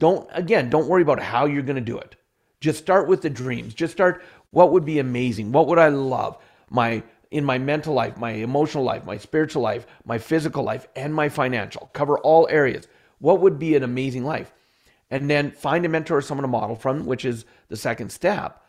Don't, 0.01 0.29
again, 0.33 0.71
don't 0.71 0.89
worry 0.89 1.03
about 1.03 1.21
how 1.21 1.47
you're 1.47 1.63
going 1.63 1.77
to 1.77 1.81
do 1.81 1.99
it. 1.99 2.17
Just 2.61 2.79
start 2.79 3.07
with 3.07 3.23
the 3.23 3.31
dreams. 3.31 3.73
Just 3.75 3.93
start 3.93 4.25
What 4.51 4.73
would 4.73 4.85
be 4.85 4.99
amazing? 4.99 5.53
What 5.53 5.69
would 5.69 5.79
I 5.79 5.89
love? 5.89 6.37
My 6.69 7.05
in 7.31 7.45
my 7.45 7.59
mental 7.59 7.95
life, 7.95 8.17
my 8.17 8.33
emotional 8.33 8.83
life, 8.83 9.05
my 9.05 9.17
spiritual 9.17 9.63
life, 9.63 9.87
my 10.05 10.19
physical 10.19 10.65
life, 10.65 10.89
and 10.97 11.15
my 11.15 11.29
financial. 11.29 11.89
Cover 11.93 12.19
all 12.19 12.49
areas. 12.51 12.89
What 13.21 13.41
would 13.41 13.57
be 13.57 13.77
an 13.77 13.85
amazing 13.85 14.25
life? 14.25 14.53
And 15.11 15.31
then 15.31 15.53
find 15.53 15.85
a 15.85 15.89
mentor 15.89 16.17
or 16.17 16.23
someone 16.23 16.43
to 16.43 16.49
model 16.49 16.75
from, 16.75 17.07
which 17.07 17.25
is 17.25 17.45
the 17.69 17.77
second 17.77 18.11
step. 18.11 18.65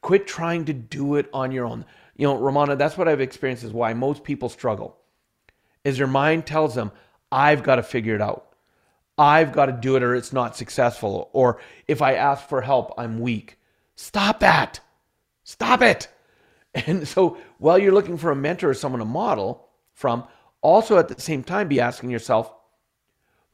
Quit 0.00 0.26
trying 0.26 0.64
to 0.64 0.72
do 0.72 1.14
it 1.16 1.28
on 1.32 1.52
your 1.52 1.66
own. 1.66 1.84
You 2.16 2.26
know, 2.26 2.36
Romana, 2.36 2.74
that's 2.74 2.98
what 2.98 3.06
I've 3.06 3.20
experienced 3.20 3.62
is 3.62 3.72
why 3.72 3.94
most 3.94 4.24
people 4.24 4.48
struggle. 4.48 4.96
Is 5.84 5.98
their 5.98 6.08
mind 6.08 6.46
tells 6.46 6.74
them, 6.74 6.90
I've 7.30 7.62
got 7.62 7.76
to 7.76 7.82
figure 7.82 8.16
it 8.16 8.20
out. 8.20 8.49
I've 9.20 9.52
got 9.52 9.66
to 9.66 9.72
do 9.72 9.96
it 9.96 10.02
or 10.02 10.14
it's 10.14 10.32
not 10.32 10.56
successful. 10.56 11.28
Or 11.34 11.60
if 11.86 12.00
I 12.00 12.14
ask 12.14 12.48
for 12.48 12.62
help, 12.62 12.94
I'm 12.96 13.20
weak. 13.20 13.58
Stop 13.94 14.40
that. 14.40 14.80
Stop 15.44 15.82
it. 15.82 16.08
And 16.72 17.08
so 17.08 17.36
while 17.58 17.80
you're 17.80 17.92
looking 17.92 18.16
for 18.16 18.30
a 18.30 18.36
mentor 18.36 18.70
or 18.70 18.74
someone 18.74 19.00
to 19.00 19.04
model 19.04 19.66
from, 19.92 20.22
also 20.60 20.98
at 20.98 21.08
the 21.08 21.20
same 21.20 21.42
time 21.42 21.66
be 21.66 21.80
asking 21.80 22.10
yourself, 22.10 22.54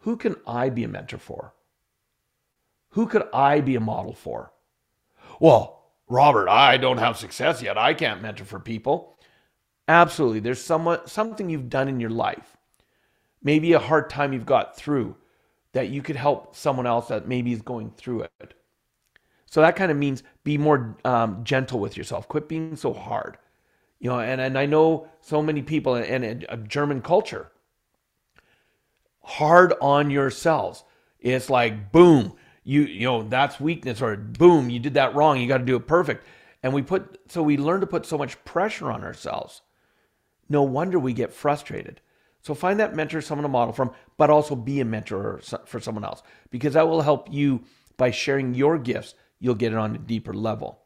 who 0.01 0.19
can 0.19 0.37
I 0.47 0.69
be 0.69 0.85
a 0.85 0.89
mentor 0.89 1.17
for? 1.17 1.55
Who 2.91 3.07
could 3.07 3.23
I 3.33 3.63
be 3.63 3.75
a 3.75 3.81
model 3.81 4.13
for? 4.13 4.53
Well, 5.41 5.83
Robert, 6.11 6.51
I 6.51 6.77
don't 6.77 6.99
have 6.99 7.17
success 7.17 7.63
yet. 7.63 7.79
I 7.79 7.95
can't 7.95 8.21
mentor 8.21 8.45
for 8.45 8.61
people. 8.61 9.17
Absolutely. 9.89 10.41
There's 10.41 10.61
somewhat, 10.61 11.09
something 11.09 11.49
you've 11.49 11.71
done 11.71 11.89
in 11.89 12.01
your 12.01 12.11
life, 12.11 12.59
maybe 13.43 13.73
a 13.73 13.79
hard 13.79 14.11
time 14.11 14.35
you've 14.35 14.45
got 14.45 14.77
through 14.77 15.17
that 15.77 15.91
you 15.91 16.01
could 16.01 16.17
help 16.17 16.57
someone 16.57 16.87
else 16.87 17.09
that 17.09 17.29
maybe 17.29 17.53
is 17.53 17.61
going 17.61 17.91
through 17.91 18.23
it. 18.23 18.55
So 19.45 19.61
that 19.61 19.77
kind 19.77 19.91
of 19.91 19.99
means 19.99 20.23
be 20.43 20.57
more 20.57 20.97
um, 21.05 21.45
gentle 21.45 21.81
with 21.81 21.99
yourself. 21.99 22.29
Quit 22.29 22.49
being 22.49 22.77
so 22.77 22.95
hard. 22.95 23.37
You 23.99 24.09
know, 24.09 24.19
and, 24.19 24.41
and 24.41 24.59
I 24.59 24.65
know 24.65 25.07
so 25.21 25.43
many 25.43 25.61
people 25.61 25.95
and, 25.95 26.25
and 26.25 26.47
a 26.49 26.57
German 26.57 27.03
culture, 27.03 27.53
hard 29.23 29.75
on 29.83 30.09
yourselves. 30.09 30.83
It's 31.21 31.51
like, 31.51 31.93
boom, 31.93 32.33
you, 32.65 32.85
you 32.85 33.05
know, 33.05 33.23
that's 33.25 33.61
weakness 33.61 34.01
or 34.01 34.17
boom, 34.17 34.71
you 34.71 34.79
did 34.79 34.95
that 34.95 35.15
wrong. 35.15 35.39
You 35.39 35.47
got 35.47 35.59
to 35.59 35.65
do 35.65 35.77
it 35.77 35.87
perfect. 35.87 36.25
And 36.63 36.73
we 36.73 36.81
put, 36.81 37.21
so 37.29 37.43
we 37.43 37.59
learn 37.59 37.83
to 37.83 37.87
put 37.87 38.07
so 38.07 38.17
much 38.17 38.43
pressure 38.47 38.91
on 38.91 39.05
ourselves. 39.05 39.61
No 40.49 40.63
wonder 40.63 40.99
we 40.99 41.13
get 41.13 41.35
frustrated. 41.35 42.01
So 42.47 42.55
find 42.55 42.79
that 42.79 42.95
mentor, 42.95 43.21
someone 43.21 43.43
to 43.43 43.49
model 43.49 43.75
from, 43.75 43.91
but 44.19 44.31
also 44.31 44.55
be 44.55 44.79
a 44.79 44.85
mentor 44.85 45.41
for 45.65 45.81
someone 45.81 46.05
else 46.05 46.23
because 46.51 46.75
that 46.75 46.87
will 46.87 47.01
help 47.01 47.27
you 47.33 47.65
by 47.97 48.13
sharing 48.13 48.55
your 48.55 48.79
gifts 48.79 49.17
you'll 49.41 49.57
get 49.57 49.73
it 49.73 49.79
on 49.79 49.97
a 49.97 49.99
deeper 49.99 50.33
level. 50.33 50.79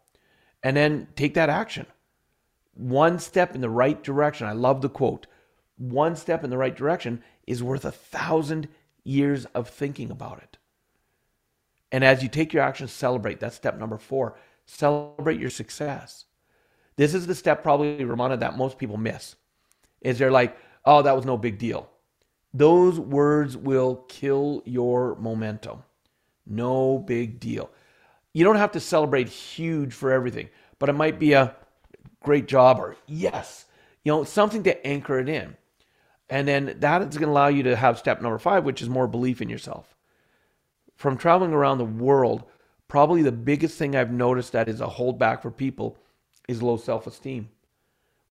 And 0.63 0.75
then 0.75 1.09
take 1.17 1.35
that 1.35 1.51
action. 1.51 1.85
One 2.73 3.19
step 3.19 3.55
in 3.55 3.61
the 3.61 3.69
right 3.69 4.03
direction. 4.03 4.47
I 4.47 4.53
love 4.53 4.81
the 4.81 4.89
quote. 4.89 5.27
One 5.77 6.17
step 6.17 6.45
in 6.45 6.49
the 6.49 6.57
right 6.57 6.75
direction 6.75 7.23
is 7.47 7.63
worth 7.63 7.85
a 7.85 7.93
thousand 7.93 8.69
years 9.05 9.45
of 9.55 9.69
thinking 9.69 10.11
about 10.11 10.39
it. 10.39 10.57
And 11.93 12.03
as 12.03 12.23
you 12.23 12.31
take 12.31 12.55
your 12.55 12.63
action, 12.63 12.89
celebrate. 12.89 13.39
That's 13.39 13.57
step 13.57 13.79
number 13.79 13.99
four. 13.99 14.35
Celebrate 14.65 15.39
your 15.39 15.51
success. 15.51 16.25
This 16.97 17.13
is 17.13 17.27
the 17.27 17.35
step 17.35 17.63
probably, 17.63 18.03
Romana, 18.03 18.39
that 18.39 18.57
most 18.57 18.79
people 18.79 18.97
miss. 18.97 19.37
Is 20.01 20.19
they're 20.19 20.31
like, 20.31 20.57
oh, 20.85 21.03
that 21.03 21.17
was 21.17 21.25
no 21.25 21.37
big 21.37 21.59
deal. 21.59 21.89
Those 22.53 22.99
words 22.99 23.57
will 23.57 24.05
kill 24.09 24.63
your 24.65 25.15
momentum. 25.17 25.83
No 26.47 26.99
big 26.99 27.39
deal 27.39 27.71
you 28.33 28.45
don't 28.45 28.57
have 28.57 28.73
to 28.73 28.81
celebrate 28.81 29.29
huge 29.29 29.93
for 29.93 30.13
everything, 30.13 30.49
but 30.79 30.89
it 30.89 30.95
might 30.95 31.19
be 31.19 31.33
a 31.33 31.55
great 32.23 32.47
job 32.47 32.79
or 32.79 32.97
yes, 33.07 33.67
you 34.05 34.13
know, 34.13 34.25
something 34.25 34.63
to 34.65 34.87
anchor 34.87 35.19
it 35.19 35.29
in. 35.29 35.57
And 36.29 36.47
then 36.47 36.77
that 36.79 37.03
is 37.03 37.19
going 37.19 37.27
to 37.27 37.33
allow 37.33 37.49
you 37.49 37.65
to 37.65 37.77
have 37.77 37.99
step 37.99 38.23
number 38.23 38.39
five, 38.39 38.65
which 38.65 38.83
is 38.83 38.89
more 38.89 39.09
belief 39.09 39.43
in 39.43 39.49
yourself. 39.49 39.97
From 40.95 41.17
traveling 41.17 41.53
around 41.53 41.79
the 41.79 41.85
world, 41.85 42.45
probably 42.87 43.23
the 43.23 43.33
biggest 43.33 43.77
thing 43.79 43.97
I've 43.97 44.13
noticed 44.13 44.53
that 44.53 44.69
is 44.69 44.81
a 44.81 44.87
holdback 44.87 45.43
for 45.43 45.51
people 45.51 45.99
is 46.47 46.63
low 46.63 46.77
self 46.77 47.07
esteem. 47.07 47.49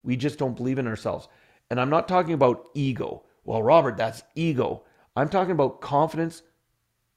We 0.05 0.17
just 0.17 0.39
don't 0.39 0.57
believe 0.57 0.79
in 0.79 0.87
ourselves. 0.87 1.27
And 1.71 1.81
I'm 1.81 1.91
not 1.91 2.09
talking 2.09 2.35
about 2.35 2.69
ego. 2.75 3.25
Well, 3.45 3.63
Robert, 3.63 3.97
that's 3.97 4.23
ego. 4.35 4.85
I'm 5.17 5.29
talking 5.29 5.53
about 5.53 5.81
confidence, 5.81 6.43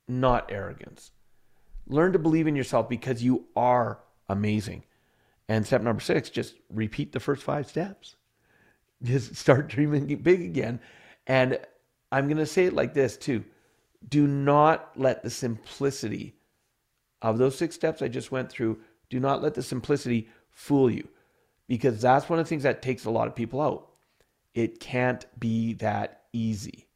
not 0.07 0.51
arrogance. 0.51 1.11
Learn 1.87 2.13
to 2.13 2.19
believe 2.19 2.47
in 2.47 2.55
yourself 2.55 2.89
because 2.89 3.23
you 3.23 3.45
are 3.55 3.99
amazing. 4.29 4.83
And 5.49 5.65
step 5.65 5.81
number 5.81 6.01
six, 6.01 6.29
just 6.29 6.55
repeat 6.69 7.11
the 7.11 7.19
first 7.19 7.43
five 7.43 7.67
steps. 7.67 8.15
Just 9.03 9.35
start 9.43 9.67
dreaming 9.67 10.07
big 10.17 10.41
again. 10.41 10.79
And 11.27 11.59
I'm 12.11 12.27
going 12.27 12.37
to 12.37 12.45
say 12.45 12.65
it 12.65 12.73
like 12.73 12.93
this 12.93 13.17
too 13.17 13.43
do 14.07 14.25
not 14.25 14.91
let 14.95 15.21
the 15.21 15.29
simplicity 15.29 16.35
of 17.21 17.37
those 17.37 17.55
six 17.55 17.75
steps 17.75 18.01
I 18.01 18.07
just 18.07 18.31
went 18.31 18.49
through, 18.49 18.79
do 19.09 19.19
not 19.19 19.43
let 19.43 19.53
the 19.53 19.61
simplicity 19.61 20.27
fool 20.49 20.89
you 20.89 21.07
because 21.67 22.01
that's 22.01 22.27
one 22.27 22.39
of 22.39 22.45
the 22.45 22.49
things 22.49 22.63
that 22.63 22.81
takes 22.81 23.05
a 23.05 23.11
lot 23.11 23.27
of 23.27 23.35
people 23.35 23.61
out. 23.61 23.90
It 24.53 24.79
can't 24.79 25.25
be 25.39 25.73
that 25.75 26.23
easy. 26.33 26.87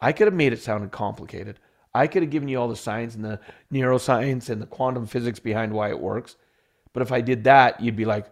I 0.00 0.12
could 0.12 0.26
have 0.26 0.34
made 0.34 0.52
it 0.52 0.60
sound 0.60 0.90
complicated. 0.92 1.58
I 1.94 2.06
could 2.06 2.22
have 2.22 2.30
given 2.30 2.48
you 2.48 2.60
all 2.60 2.68
the 2.68 2.76
science 2.76 3.14
and 3.14 3.24
the 3.24 3.40
neuroscience 3.72 4.50
and 4.50 4.60
the 4.60 4.66
quantum 4.66 5.06
physics 5.06 5.38
behind 5.38 5.72
why 5.72 5.88
it 5.88 5.98
works. 5.98 6.36
But 6.92 7.02
if 7.02 7.12
I 7.12 7.20
did 7.20 7.44
that, 7.44 7.80
you'd 7.80 7.96
be 7.96 8.04
like 8.04 8.26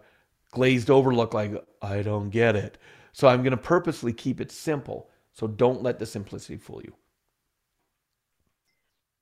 glazed 0.51 0.89
over 0.89 1.13
look 1.13 1.33
like 1.33 1.51
I 1.81 2.01
don't 2.01 2.29
get 2.29 2.55
it. 2.55 2.77
So 3.11 3.27
I'm 3.27 3.41
going 3.41 3.51
to 3.51 3.57
purposely 3.57 4.13
keep 4.13 4.41
it 4.41 4.51
simple. 4.51 5.09
So 5.33 5.47
don't 5.47 5.81
let 5.81 5.99
the 5.99 6.05
simplicity 6.05 6.57
fool 6.57 6.81
you. 6.83 6.93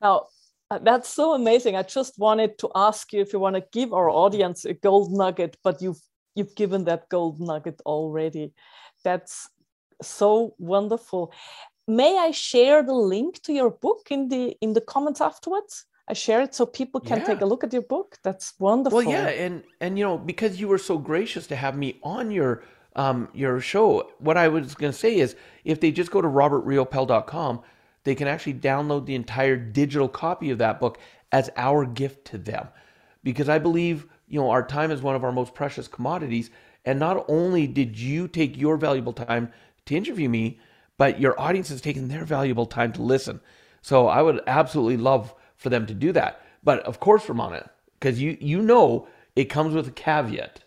Now, 0.02 0.28
uh, 0.70 0.80
that's 0.80 1.10
so 1.10 1.34
amazing. 1.34 1.76
I 1.76 1.84
just 1.84 2.20
wanted 2.20 2.58
to 2.60 2.70
ask 2.76 3.14
you 3.14 3.22
if 3.22 3.32
you 3.32 3.40
want 3.40 3.56
to 3.56 3.64
give 3.72 3.94
our 3.94 4.10
audience 4.10 4.66
a 4.66 4.74
gold 4.74 5.12
nugget, 5.12 5.58
but 5.64 5.82
you've 5.82 6.02
you've 6.36 6.56
given 6.56 6.86
that 6.86 7.10
gold 7.10 7.40
nugget 7.40 7.82
already. 7.86 8.54
That's 9.04 9.50
so 10.02 10.56
wonderful 10.58 11.34
may 11.88 12.18
I 12.18 12.32
share 12.32 12.84
the 12.84 12.94
link 12.94 13.42
to 13.44 13.54
your 13.54 13.72
book 13.72 14.08
in 14.10 14.30
the 14.30 14.56
in 14.62 14.74
the 14.74 14.82
comments 14.82 15.22
afterwards? 15.22 15.86
I 16.08 16.14
share 16.14 16.42
it 16.42 16.54
so 16.54 16.66
people 16.66 17.00
can 17.00 17.20
yeah. 17.20 17.26
take 17.26 17.42
a 17.42 17.46
look 17.46 17.64
at 17.64 17.72
your 17.72 17.82
book. 17.82 18.18
That's 18.24 18.54
wonderful. 18.60 18.98
Well, 18.98 19.10
yeah, 19.10 19.28
and 19.28 19.64
and 19.80 19.98
you 19.98 20.04
know 20.04 20.18
because 20.18 20.60
you 20.60 20.68
were 20.68 20.78
so 20.78 20.98
gracious 20.98 21.48
to 21.48 21.56
have 21.56 21.78
me 21.78 22.00
on 22.04 22.32
your 22.32 22.64
um 22.96 23.30
your 23.34 23.60
show, 23.60 24.12
what 24.20 24.38
I 24.38 24.48
was 24.48 24.76
going 24.76 24.92
to 24.92 24.98
say 24.98 25.18
is 25.18 25.36
if 25.64 25.80
they 25.80 25.92
just 25.92 26.12
go 26.12 26.22
to 26.22 26.28
robertriopel.com, 26.28 27.62
they 28.04 28.16
can 28.16 28.28
actually 28.28 28.56
download 28.56 29.06
the 29.06 29.16
entire 29.16 29.56
digital 29.56 30.10
copy 30.10 30.50
of 30.50 30.58
that 30.58 30.80
book 30.80 31.00
as 31.32 31.50
our 31.56 31.86
gift 31.86 32.26
to 32.26 32.38
them, 32.38 32.68
because 33.24 33.50
I 33.50 33.60
believe 33.60 34.08
you 34.34 34.42
know 34.42 34.50
our 34.50 34.66
time 34.66 34.92
is 34.92 35.02
one 35.02 35.16
of 35.16 35.24
our 35.24 35.32
most 35.32 35.54
precious 35.54 35.88
commodities, 35.88 36.50
and 36.84 37.00
not 37.00 37.26
only 37.28 37.68
did 37.68 37.98
you 37.98 38.28
take 38.28 38.58
your 38.58 38.78
valuable 38.78 39.14
time 39.14 39.52
to 39.86 39.96
interview 39.96 40.28
me 40.28 40.60
but 40.98 41.20
your 41.20 41.40
audience 41.40 41.70
has 41.70 41.82
taken 41.82 42.08
their 42.08 42.26
valuable 42.26 42.66
time 42.66 42.94
to 42.94 43.02
listen. 43.02 43.42
So 43.82 44.08
I 44.08 44.22
would 44.22 44.42
absolutely 44.48 44.98
love 44.98 45.34
for 45.58 45.70
them 45.70 45.86
to 45.88 45.94
do 45.94 46.12
that. 46.14 46.42
But 46.64 46.80
of 46.82 47.00
course, 47.00 47.28
Romana, 47.28 47.70
because 48.00 48.22
you 48.22 48.38
you 48.40 48.62
know 48.62 49.08
it 49.36 49.46
comes 49.46 49.74
with 49.74 49.88
a 49.88 49.92
caveat. 49.92 50.64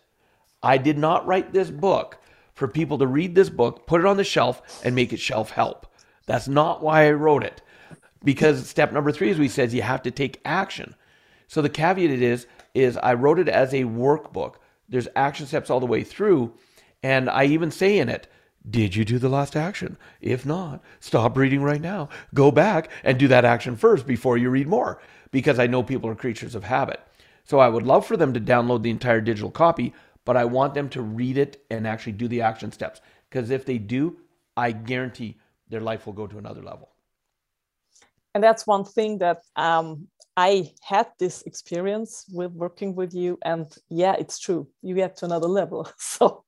I 0.61 0.77
did 0.77 0.97
not 0.97 1.25
write 1.25 1.53
this 1.53 1.71
book 1.71 2.17
for 2.53 2.67
people 2.67 2.97
to 2.97 3.07
read 3.07 3.35
this 3.35 3.49
book, 3.49 3.87
put 3.87 4.01
it 4.01 4.07
on 4.07 4.17
the 4.17 4.23
shelf, 4.23 4.81
and 4.83 4.95
make 4.95 5.13
it 5.13 5.19
shelf 5.19 5.51
help. 5.51 5.87
That's 6.25 6.47
not 6.47 6.83
why 6.83 7.07
I 7.07 7.11
wrote 7.11 7.43
it. 7.43 7.61
Because 8.23 8.67
step 8.67 8.91
number 8.91 9.11
three, 9.11 9.29
as 9.29 9.37
we 9.37 9.47
said, 9.47 9.71
you 9.71 9.83
have 9.83 10.01
to 10.03 10.11
take 10.11 10.41
action. 10.43 10.95
So 11.47 11.61
the 11.61 11.69
caveat 11.69 12.09
is 12.11 12.47
is 12.77 12.97
I 12.97 13.13
wrote 13.13 13.39
it 13.39 13.49
as 13.49 13.73
a 13.73 13.83
workbook. 13.83 14.55
There's 14.89 15.07
action 15.15 15.47
steps 15.47 15.69
all 15.69 15.79
the 15.79 15.85
way 15.85 16.03
through, 16.03 16.53
and 17.03 17.29
I 17.29 17.45
even 17.45 17.71
say 17.71 17.97
in 17.97 18.09
it 18.09 18.27
did 18.69 18.95
you 18.95 19.05
do 19.05 19.17
the 19.17 19.29
last 19.29 19.55
action? 19.55 19.97
If 20.19 20.45
not, 20.45 20.83
stop 20.99 21.37
reading 21.37 21.63
right 21.63 21.79
now. 21.79 22.09
Go 22.33 22.51
back 22.51 22.89
and 23.03 23.17
do 23.17 23.27
that 23.29 23.45
action 23.45 23.77
first 23.77 24.05
before 24.05 24.37
you 24.37 24.49
read 24.49 24.67
more, 24.67 25.01
because 25.31 25.57
I 25.57 25.67
know 25.67 25.83
people 25.83 26.09
are 26.09 26.15
creatures 26.15 26.53
of 26.53 26.65
habit. 26.65 26.99
So 27.45 27.59
I 27.59 27.69
would 27.69 27.83
love 27.83 28.05
for 28.05 28.17
them 28.17 28.33
to 28.33 28.41
download 28.41 28.83
the 28.83 28.89
entire 28.89 29.21
digital 29.21 29.51
copy, 29.51 29.93
but 30.25 30.35
I 30.35 30.43
want 30.43 30.73
them 30.73 30.89
to 30.89 31.01
read 31.01 31.37
it 31.37 31.63
and 31.69 31.87
actually 31.87 32.11
do 32.13 32.27
the 32.27 32.41
action 32.41 32.73
steps. 32.73 32.99
Because 33.29 33.51
if 33.51 33.65
they 33.65 33.77
do, 33.77 34.17
I 34.57 34.71
guarantee 34.71 35.37
their 35.69 35.81
life 35.81 36.05
will 36.05 36.13
go 36.13 36.27
to 36.27 36.37
another 36.37 36.61
level. 36.61 36.89
And 38.33 38.43
that's 38.43 38.67
one 38.67 38.83
thing 38.83 39.19
that 39.19 39.43
um, 39.55 40.07
I 40.37 40.71
had 40.83 41.07
this 41.17 41.41
experience 41.41 42.23
with 42.31 42.51
working 42.51 42.93
with 42.93 43.15
you, 43.15 43.39
and 43.43 43.65
yeah, 43.89 44.15
it's 44.19 44.37
true. 44.37 44.67
You 44.83 44.93
get 44.93 45.17
to 45.17 45.25
another 45.25 45.47
level. 45.47 45.89
So 45.97 46.43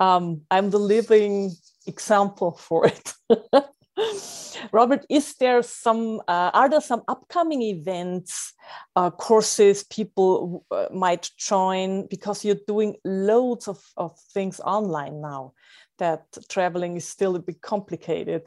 um, 0.00 0.42
I'm 0.50 0.70
the 0.70 0.78
living 0.78 1.52
example 1.86 2.52
for 2.52 2.86
it. 2.86 3.12
Robert, 4.72 5.04
is 5.08 5.34
there 5.36 5.62
some, 5.62 6.20
uh, 6.28 6.50
are 6.52 6.68
there 6.68 6.80
some 6.80 7.02
upcoming 7.08 7.62
events, 7.62 8.52
uh, 8.94 9.10
courses 9.10 9.84
people 9.84 10.64
uh, 10.70 10.86
might 10.92 11.30
join 11.36 12.06
because 12.08 12.44
you're 12.44 12.64
doing 12.66 12.96
loads 13.04 13.68
of, 13.68 13.80
of 13.96 14.18
things 14.34 14.60
online 14.60 15.20
now 15.20 15.52
that 15.98 16.24
traveling 16.48 16.96
is 16.96 17.08
still 17.08 17.36
a 17.36 17.40
bit 17.40 17.60
complicated? 17.60 18.42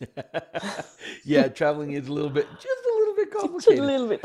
yeah, 1.24 1.48
traveling 1.48 1.92
is 1.92 2.08
a 2.08 2.12
little 2.12 2.30
bit, 2.30 2.46
just 2.60 2.87
complicated. 3.40 3.78
a 3.78 3.86
little 3.86 4.08
bit. 4.08 4.20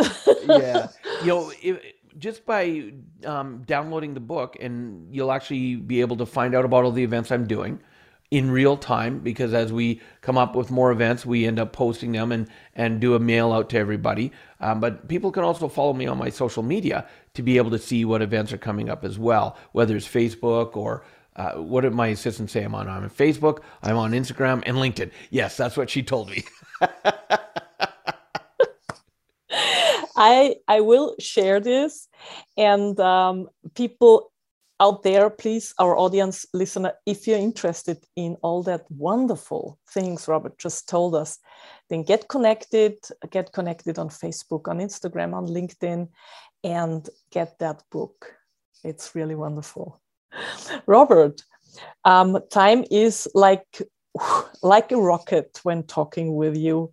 yeah, 0.48 0.88
you 1.22 1.27
know, 1.27 1.51
if, 1.62 1.79
just 2.17 2.46
by 2.46 2.91
um, 3.25 3.63
downloading 3.65 4.13
the 4.13 4.20
book, 4.20 4.58
and 4.60 5.13
you'll 5.13 5.32
actually 5.32 5.75
be 5.75 6.01
able 6.01 6.17
to 6.17 6.25
find 6.25 6.55
out 6.55 6.65
about 6.65 6.84
all 6.84 6.91
the 6.91 7.03
events 7.03 7.32
I'm 7.32 7.48
doing 7.48 7.79
in 8.32 8.50
real 8.50 8.77
time. 8.77 9.20
Because 9.20 9.53
as 9.53 9.72
we 9.72 10.01
come 10.22 10.38
up 10.38 10.55
with 10.55 10.72
more 10.72 10.91
events, 10.91 11.25
we 11.25 11.46
end 11.46 11.60
up 11.60 11.74
posting 11.74 12.12
them 12.12 12.32
and 12.32 12.48
and 12.75 13.00
do 13.00 13.15
a 13.15 13.20
mail 13.20 13.53
out 13.53 13.70
to 13.72 13.77
everybody. 13.77 14.32
Um, 14.60 14.79
but 14.79 15.08
people 15.08 15.32
can 15.32 15.43
also 15.43 15.67
follow 15.67 15.93
me 15.93 16.08
on 16.08 16.17
my 16.17 16.29
social 16.29 16.63
media 16.63 17.08
to 17.34 17.43
be 17.43 17.58
able 17.58 17.72
to 17.72 17.79
see 17.79 18.05
what 18.05 18.22
events 18.22 18.53
are 18.53 18.58
coming 18.58 18.89
up 18.89 19.03
as 19.03 19.17
well, 19.20 19.58
whether 19.72 19.96
it's 19.96 20.08
Facebook 20.08 20.75
or. 20.75 21.03
Uh, 21.36 21.53
what 21.53 21.82
did 21.82 21.91
my 21.91 22.10
assistant 22.10 22.51
say 22.51 22.62
I'm 22.63 22.75
on? 22.75 22.88
I'm 22.88 23.01
on 23.01 23.10
Facebook, 23.10 23.63
I'm 23.82 23.98
on 23.98 24.12
Instagram, 24.12 24.62
and 24.67 24.77
LinkedIn. 24.77 25.10
Yes, 25.32 25.58
that's 25.58 25.75
what 25.75 25.89
she 25.89 26.03
told 26.03 26.29
me. 26.29 26.43
I 30.15 30.55
I 30.67 30.82
will 30.82 31.15
share 31.20 31.60
this, 31.60 32.08
and 32.58 33.00
um, 33.00 33.50
people 33.75 34.32
out 34.79 35.03
there, 35.03 35.29
please, 35.29 35.74
our 35.79 35.98
audience 35.98 36.46
listener, 36.53 36.93
if 37.05 37.25
you're 37.25 37.38
interested 37.38 37.98
in 38.15 38.36
all 38.41 38.63
that 38.63 38.86
wonderful 38.89 39.79
things 39.89 40.27
Robert 40.27 40.58
just 40.58 40.89
told 40.89 41.15
us, 41.15 41.39
then 41.89 42.03
get 42.03 42.27
connected. 42.27 42.96
Get 43.29 43.53
connected 43.53 43.98
on 43.98 44.10
Facebook, 44.10 44.67
on 44.67 44.79
Instagram, 44.79 45.34
on 45.34 45.48
LinkedIn, 45.48 46.10
and 46.63 47.10
get 47.32 47.60
that 47.60 47.84
book. 47.91 48.36
It's 48.84 49.15
really 49.15 49.36
wonderful. 49.36 50.01
Robert, 50.86 51.41
um, 52.03 52.39
time 52.51 52.84
is 52.91 53.27
like 53.34 53.82
like 54.63 54.91
a 54.91 54.98
rocket 54.98 55.60
when 55.63 55.84
talking 55.84 56.36
with 56.36 56.58
you. 56.58 56.91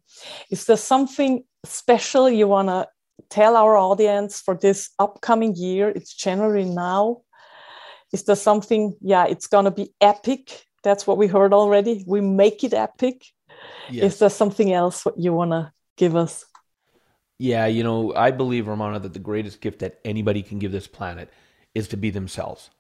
Is 0.50 0.64
there 0.66 0.76
something 0.76 1.44
special 1.64 2.30
you 2.30 2.46
want 2.46 2.68
to 2.68 2.88
tell 3.28 3.56
our 3.56 3.76
audience 3.76 4.40
for 4.40 4.54
this 4.54 4.90
upcoming 4.98 5.54
year? 5.54 5.88
It's 5.88 6.14
January 6.14 6.64
now. 6.64 7.22
Is 8.12 8.24
there 8.24 8.36
something, 8.36 8.96
yeah, 9.00 9.26
it's 9.26 9.46
going 9.46 9.66
to 9.66 9.70
be 9.70 9.92
epic? 10.00 10.66
That's 10.82 11.06
what 11.06 11.18
we 11.18 11.26
heard 11.26 11.52
already. 11.52 12.04
We 12.06 12.20
make 12.20 12.64
it 12.64 12.74
epic. 12.74 13.24
Yes. 13.90 14.14
Is 14.14 14.18
there 14.18 14.30
something 14.30 14.72
else 14.72 15.04
what 15.04 15.18
you 15.18 15.32
want 15.32 15.50
to 15.52 15.72
give 15.96 16.16
us? 16.16 16.44
Yeah, 17.38 17.66
you 17.66 17.82
know, 17.82 18.14
I 18.14 18.32
believe, 18.32 18.66
Romana, 18.66 18.98
that 19.00 19.14
the 19.14 19.18
greatest 19.18 19.60
gift 19.60 19.78
that 19.78 19.98
anybody 20.04 20.42
can 20.42 20.58
give 20.58 20.72
this 20.72 20.86
planet 20.86 21.30
is 21.74 21.88
to 21.88 21.96
be 21.96 22.10
themselves 22.10 22.70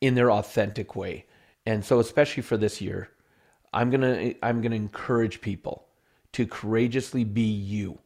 in 0.00 0.14
their 0.14 0.30
authentic 0.30 0.96
way. 0.96 1.26
And 1.66 1.84
so, 1.84 1.98
especially 1.98 2.42
for 2.42 2.56
this 2.56 2.80
year, 2.80 3.10
I'm 3.72 3.90
gonna 3.90 4.34
I'm 4.42 4.60
gonna 4.60 4.76
encourage 4.76 5.40
people 5.40 5.86
to 6.32 6.46
courageously 6.46 7.24
be 7.24 7.42
you, 7.42 7.98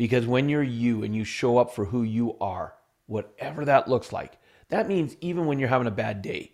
because 0.00 0.26
when 0.26 0.48
you're 0.48 0.62
you 0.62 1.02
and 1.04 1.14
you 1.14 1.24
show 1.24 1.58
up 1.58 1.74
for 1.74 1.84
who 1.84 2.02
you 2.02 2.34
are, 2.40 2.72
whatever 3.04 3.66
that 3.66 3.86
looks 3.86 4.14
like, 4.14 4.38
that 4.70 4.88
means 4.88 5.14
even 5.20 5.44
when 5.44 5.58
you're 5.58 5.68
having 5.68 5.86
a 5.86 5.90
bad 5.90 6.22
day, 6.22 6.52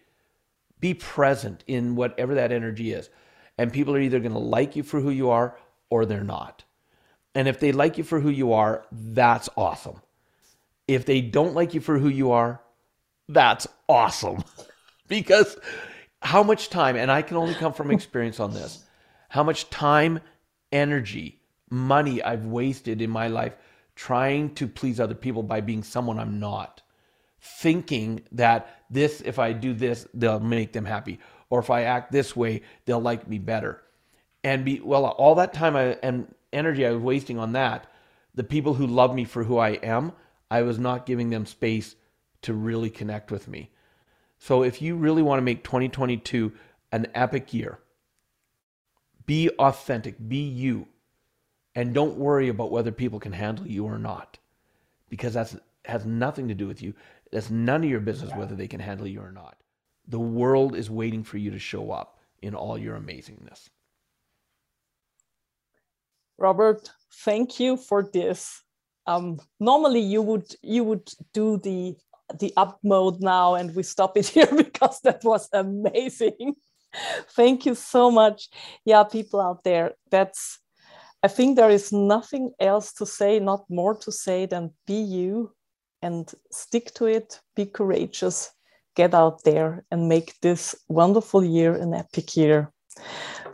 be 0.80 0.94
present 0.94 1.62
in 1.68 1.94
whatever 1.94 2.34
that 2.34 2.50
energy 2.50 2.90
is, 2.90 3.08
and 3.56 3.72
people 3.72 3.94
are 3.94 4.00
either 4.00 4.18
gonna 4.18 4.36
like 4.36 4.74
you 4.74 4.82
for 4.82 4.98
who 4.98 5.10
you 5.10 5.30
are 5.30 5.56
or 5.90 6.04
they're 6.04 6.24
not. 6.24 6.64
And 7.36 7.46
if 7.46 7.60
they 7.60 7.70
like 7.70 7.96
you 7.98 8.02
for 8.02 8.18
who 8.18 8.30
you 8.30 8.52
are, 8.52 8.84
that's 8.90 9.48
awesome. 9.56 10.02
If 10.88 11.06
they 11.06 11.20
don't 11.20 11.54
like 11.54 11.72
you 11.72 11.80
for 11.80 12.00
who 12.00 12.08
you 12.08 12.32
are, 12.32 12.60
that's 13.28 13.68
awesome. 13.88 14.42
because 15.06 15.56
how 16.20 16.42
much 16.42 16.68
time, 16.68 16.96
and 16.96 17.12
I 17.12 17.22
can 17.22 17.36
only 17.36 17.54
come 17.54 17.72
from 17.72 17.90
experience 17.92 18.40
on 18.40 18.54
this, 18.54 18.82
how 19.28 19.44
much 19.44 19.70
time, 19.70 20.18
energy, 20.72 21.38
money 21.70 22.22
I've 22.22 22.46
wasted 22.46 23.00
in 23.02 23.10
my 23.10 23.28
life 23.28 23.54
trying 23.94 24.54
to 24.54 24.68
please 24.68 25.00
other 25.00 25.14
people 25.14 25.42
by 25.42 25.60
being 25.60 25.82
someone 25.82 26.18
I'm 26.18 26.38
not. 26.38 26.82
Thinking 27.40 28.22
that 28.32 28.82
this, 28.90 29.20
if 29.20 29.38
I 29.38 29.52
do 29.52 29.72
this, 29.72 30.06
they'll 30.14 30.40
make 30.40 30.72
them 30.72 30.84
happy. 30.84 31.18
Or 31.48 31.60
if 31.60 31.70
I 31.70 31.82
act 31.82 32.12
this 32.12 32.36
way, 32.36 32.62
they'll 32.84 33.00
like 33.00 33.28
me 33.28 33.38
better. 33.38 33.82
And 34.44 34.64
be, 34.64 34.80
well, 34.80 35.06
all 35.06 35.36
that 35.36 35.54
time 35.54 35.76
I, 35.76 35.96
and 36.02 36.32
energy 36.52 36.86
I 36.86 36.92
was 36.92 37.02
wasting 37.02 37.38
on 37.38 37.52
that, 37.52 37.86
the 38.34 38.44
people 38.44 38.74
who 38.74 38.86
love 38.86 39.14
me 39.14 39.24
for 39.24 39.44
who 39.44 39.58
I 39.58 39.70
am, 39.70 40.12
I 40.50 40.62
was 40.62 40.78
not 40.78 41.06
giving 41.06 41.30
them 41.30 41.46
space 41.46 41.96
to 42.42 42.52
really 42.52 42.90
connect 42.90 43.30
with 43.30 43.48
me. 43.48 43.70
So 44.38 44.62
if 44.62 44.82
you 44.82 44.96
really 44.96 45.22
want 45.22 45.38
to 45.38 45.42
make 45.44 45.64
2022 45.64 46.52
an 46.92 47.06
epic 47.14 47.54
year, 47.54 47.78
be 49.24 49.48
authentic, 49.58 50.16
be 50.28 50.38
you, 50.38 50.86
and 51.76 51.94
don't 51.94 52.16
worry 52.16 52.48
about 52.48 52.72
whether 52.72 52.90
people 52.90 53.20
can 53.20 53.32
handle 53.32 53.68
you 53.68 53.84
or 53.84 53.98
not, 53.98 54.38
because 55.10 55.34
that 55.34 55.54
has 55.84 56.06
nothing 56.06 56.48
to 56.48 56.54
do 56.54 56.66
with 56.66 56.82
you. 56.82 56.94
That's 57.30 57.50
none 57.50 57.84
of 57.84 57.90
your 57.90 58.00
business 58.00 58.34
whether 58.34 58.56
they 58.56 58.66
can 58.66 58.80
handle 58.80 59.06
you 59.06 59.20
or 59.20 59.30
not. 59.30 59.58
The 60.08 60.18
world 60.18 60.74
is 60.74 60.90
waiting 60.90 61.22
for 61.22 61.36
you 61.36 61.50
to 61.50 61.58
show 61.58 61.92
up 61.92 62.18
in 62.40 62.54
all 62.54 62.78
your 62.78 62.98
amazingness. 62.98 63.68
Robert, 66.38 66.90
thank 67.24 67.60
you 67.60 67.76
for 67.76 68.08
this. 68.10 68.62
Um, 69.06 69.38
normally 69.60 70.00
you 70.00 70.22
would 70.22 70.54
you 70.62 70.82
would 70.84 71.08
do 71.32 71.58
the 71.58 71.94
the 72.40 72.52
up 72.56 72.78
mode 72.82 73.20
now 73.20 73.54
and 73.54 73.74
we 73.74 73.82
stop 73.82 74.16
it 74.16 74.26
here 74.36 74.48
because 74.56 75.00
that 75.02 75.22
was 75.24 75.48
amazing. 75.52 76.54
Thank 77.36 77.66
you 77.66 77.74
so 77.74 78.10
much. 78.10 78.48
Yeah, 78.84 79.04
people 79.04 79.40
out 79.40 79.64
there, 79.64 79.94
that's 80.10 80.58
I 81.26 81.28
think 81.28 81.56
there 81.56 81.70
is 81.70 81.92
nothing 81.92 82.52
else 82.60 82.92
to 82.92 83.04
say, 83.04 83.40
not 83.40 83.68
more 83.68 83.96
to 83.98 84.12
say 84.12 84.46
than 84.46 84.70
be 84.86 84.94
you 84.94 85.50
and 86.00 86.32
stick 86.52 86.94
to 86.94 87.06
it, 87.06 87.40
be 87.56 87.66
courageous, 87.66 88.52
get 88.94 89.12
out 89.12 89.42
there 89.42 89.84
and 89.90 90.08
make 90.08 90.38
this 90.40 90.76
wonderful 90.88 91.42
year 91.42 91.74
an 91.74 91.94
epic 91.94 92.36
year. 92.36 92.70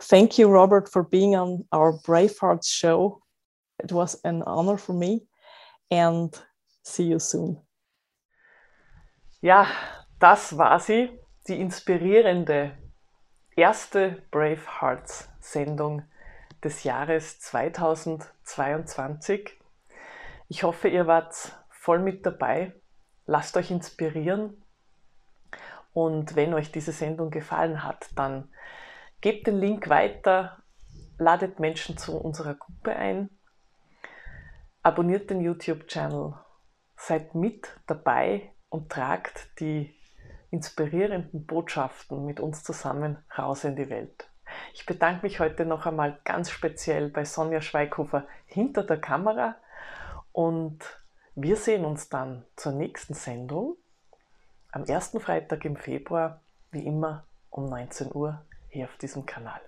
Thank 0.01 0.37
you, 0.37 0.49
Robert, 0.49 0.87
for 0.87 1.01
being 1.01 1.35
on 1.35 1.65
our 1.71 1.93
Bravehearts 2.05 2.67
show. 2.67 3.23
It 3.83 3.91
was 3.91 4.21
an 4.23 4.43
honor 4.43 4.77
for 4.77 4.93
me 4.93 5.23
and 5.89 6.29
see 6.83 7.05
you 7.05 7.17
soon. 7.17 7.57
Ja, 9.41 9.65
das 10.19 10.55
war 10.55 10.79
sie, 10.79 11.09
die 11.47 11.59
inspirierende 11.59 12.77
erste 13.57 14.21
Bravehearts-Sendung 14.31 16.03
des 16.63 16.83
Jahres 16.83 17.39
2022. 17.39 19.59
Ich 20.47 20.63
hoffe, 20.63 20.87
ihr 20.87 21.07
wart 21.07 21.57
voll 21.69 21.99
mit 21.99 22.25
dabei. 22.25 22.73
Lasst 23.25 23.57
euch 23.57 23.71
inspirieren. 23.71 24.63
Und 25.93 26.35
wenn 26.35 26.53
euch 26.53 26.71
diese 26.71 26.91
Sendung 26.91 27.29
gefallen 27.29 27.83
hat, 27.83 28.09
dann 28.15 28.49
gebt 29.21 29.47
den 29.47 29.59
Link 29.59 29.89
weiter, 29.89 30.63
ladet 31.17 31.59
Menschen 31.59 31.97
zu 31.97 32.17
unserer 32.17 32.55
Gruppe 32.55 32.95
ein, 32.95 33.29
abonniert 34.81 35.29
den 35.29 35.41
YouTube-Channel, 35.41 36.33
seid 36.95 37.35
mit 37.35 37.67
dabei 37.87 38.51
und 38.69 38.91
tragt 38.91 39.59
die 39.59 39.95
inspirierenden 40.49 41.45
Botschaften 41.45 42.25
mit 42.25 42.39
uns 42.39 42.63
zusammen 42.63 43.23
raus 43.37 43.63
in 43.63 43.75
die 43.75 43.89
Welt. 43.89 44.29
Ich 44.73 44.85
bedanke 44.85 45.25
mich 45.25 45.39
heute 45.39 45.65
noch 45.65 45.85
einmal 45.85 46.19
ganz 46.23 46.49
speziell 46.49 47.09
bei 47.09 47.25
Sonja 47.25 47.61
Schweighofer 47.61 48.25
hinter 48.45 48.83
der 48.83 48.99
Kamera 48.99 49.55
und 50.31 50.79
wir 51.35 51.55
sehen 51.55 51.85
uns 51.85 52.09
dann 52.09 52.45
zur 52.55 52.73
nächsten 52.73 53.13
Sendung 53.13 53.75
am 54.71 54.83
ersten 54.85 55.19
Freitag 55.19 55.65
im 55.65 55.75
Februar, 55.75 56.41
wie 56.71 56.85
immer 56.85 57.25
um 57.49 57.65
19 57.65 58.13
Uhr 58.13 58.41
hier 58.69 58.85
auf 58.85 58.97
diesem 58.97 59.25
Kanal. 59.25 59.61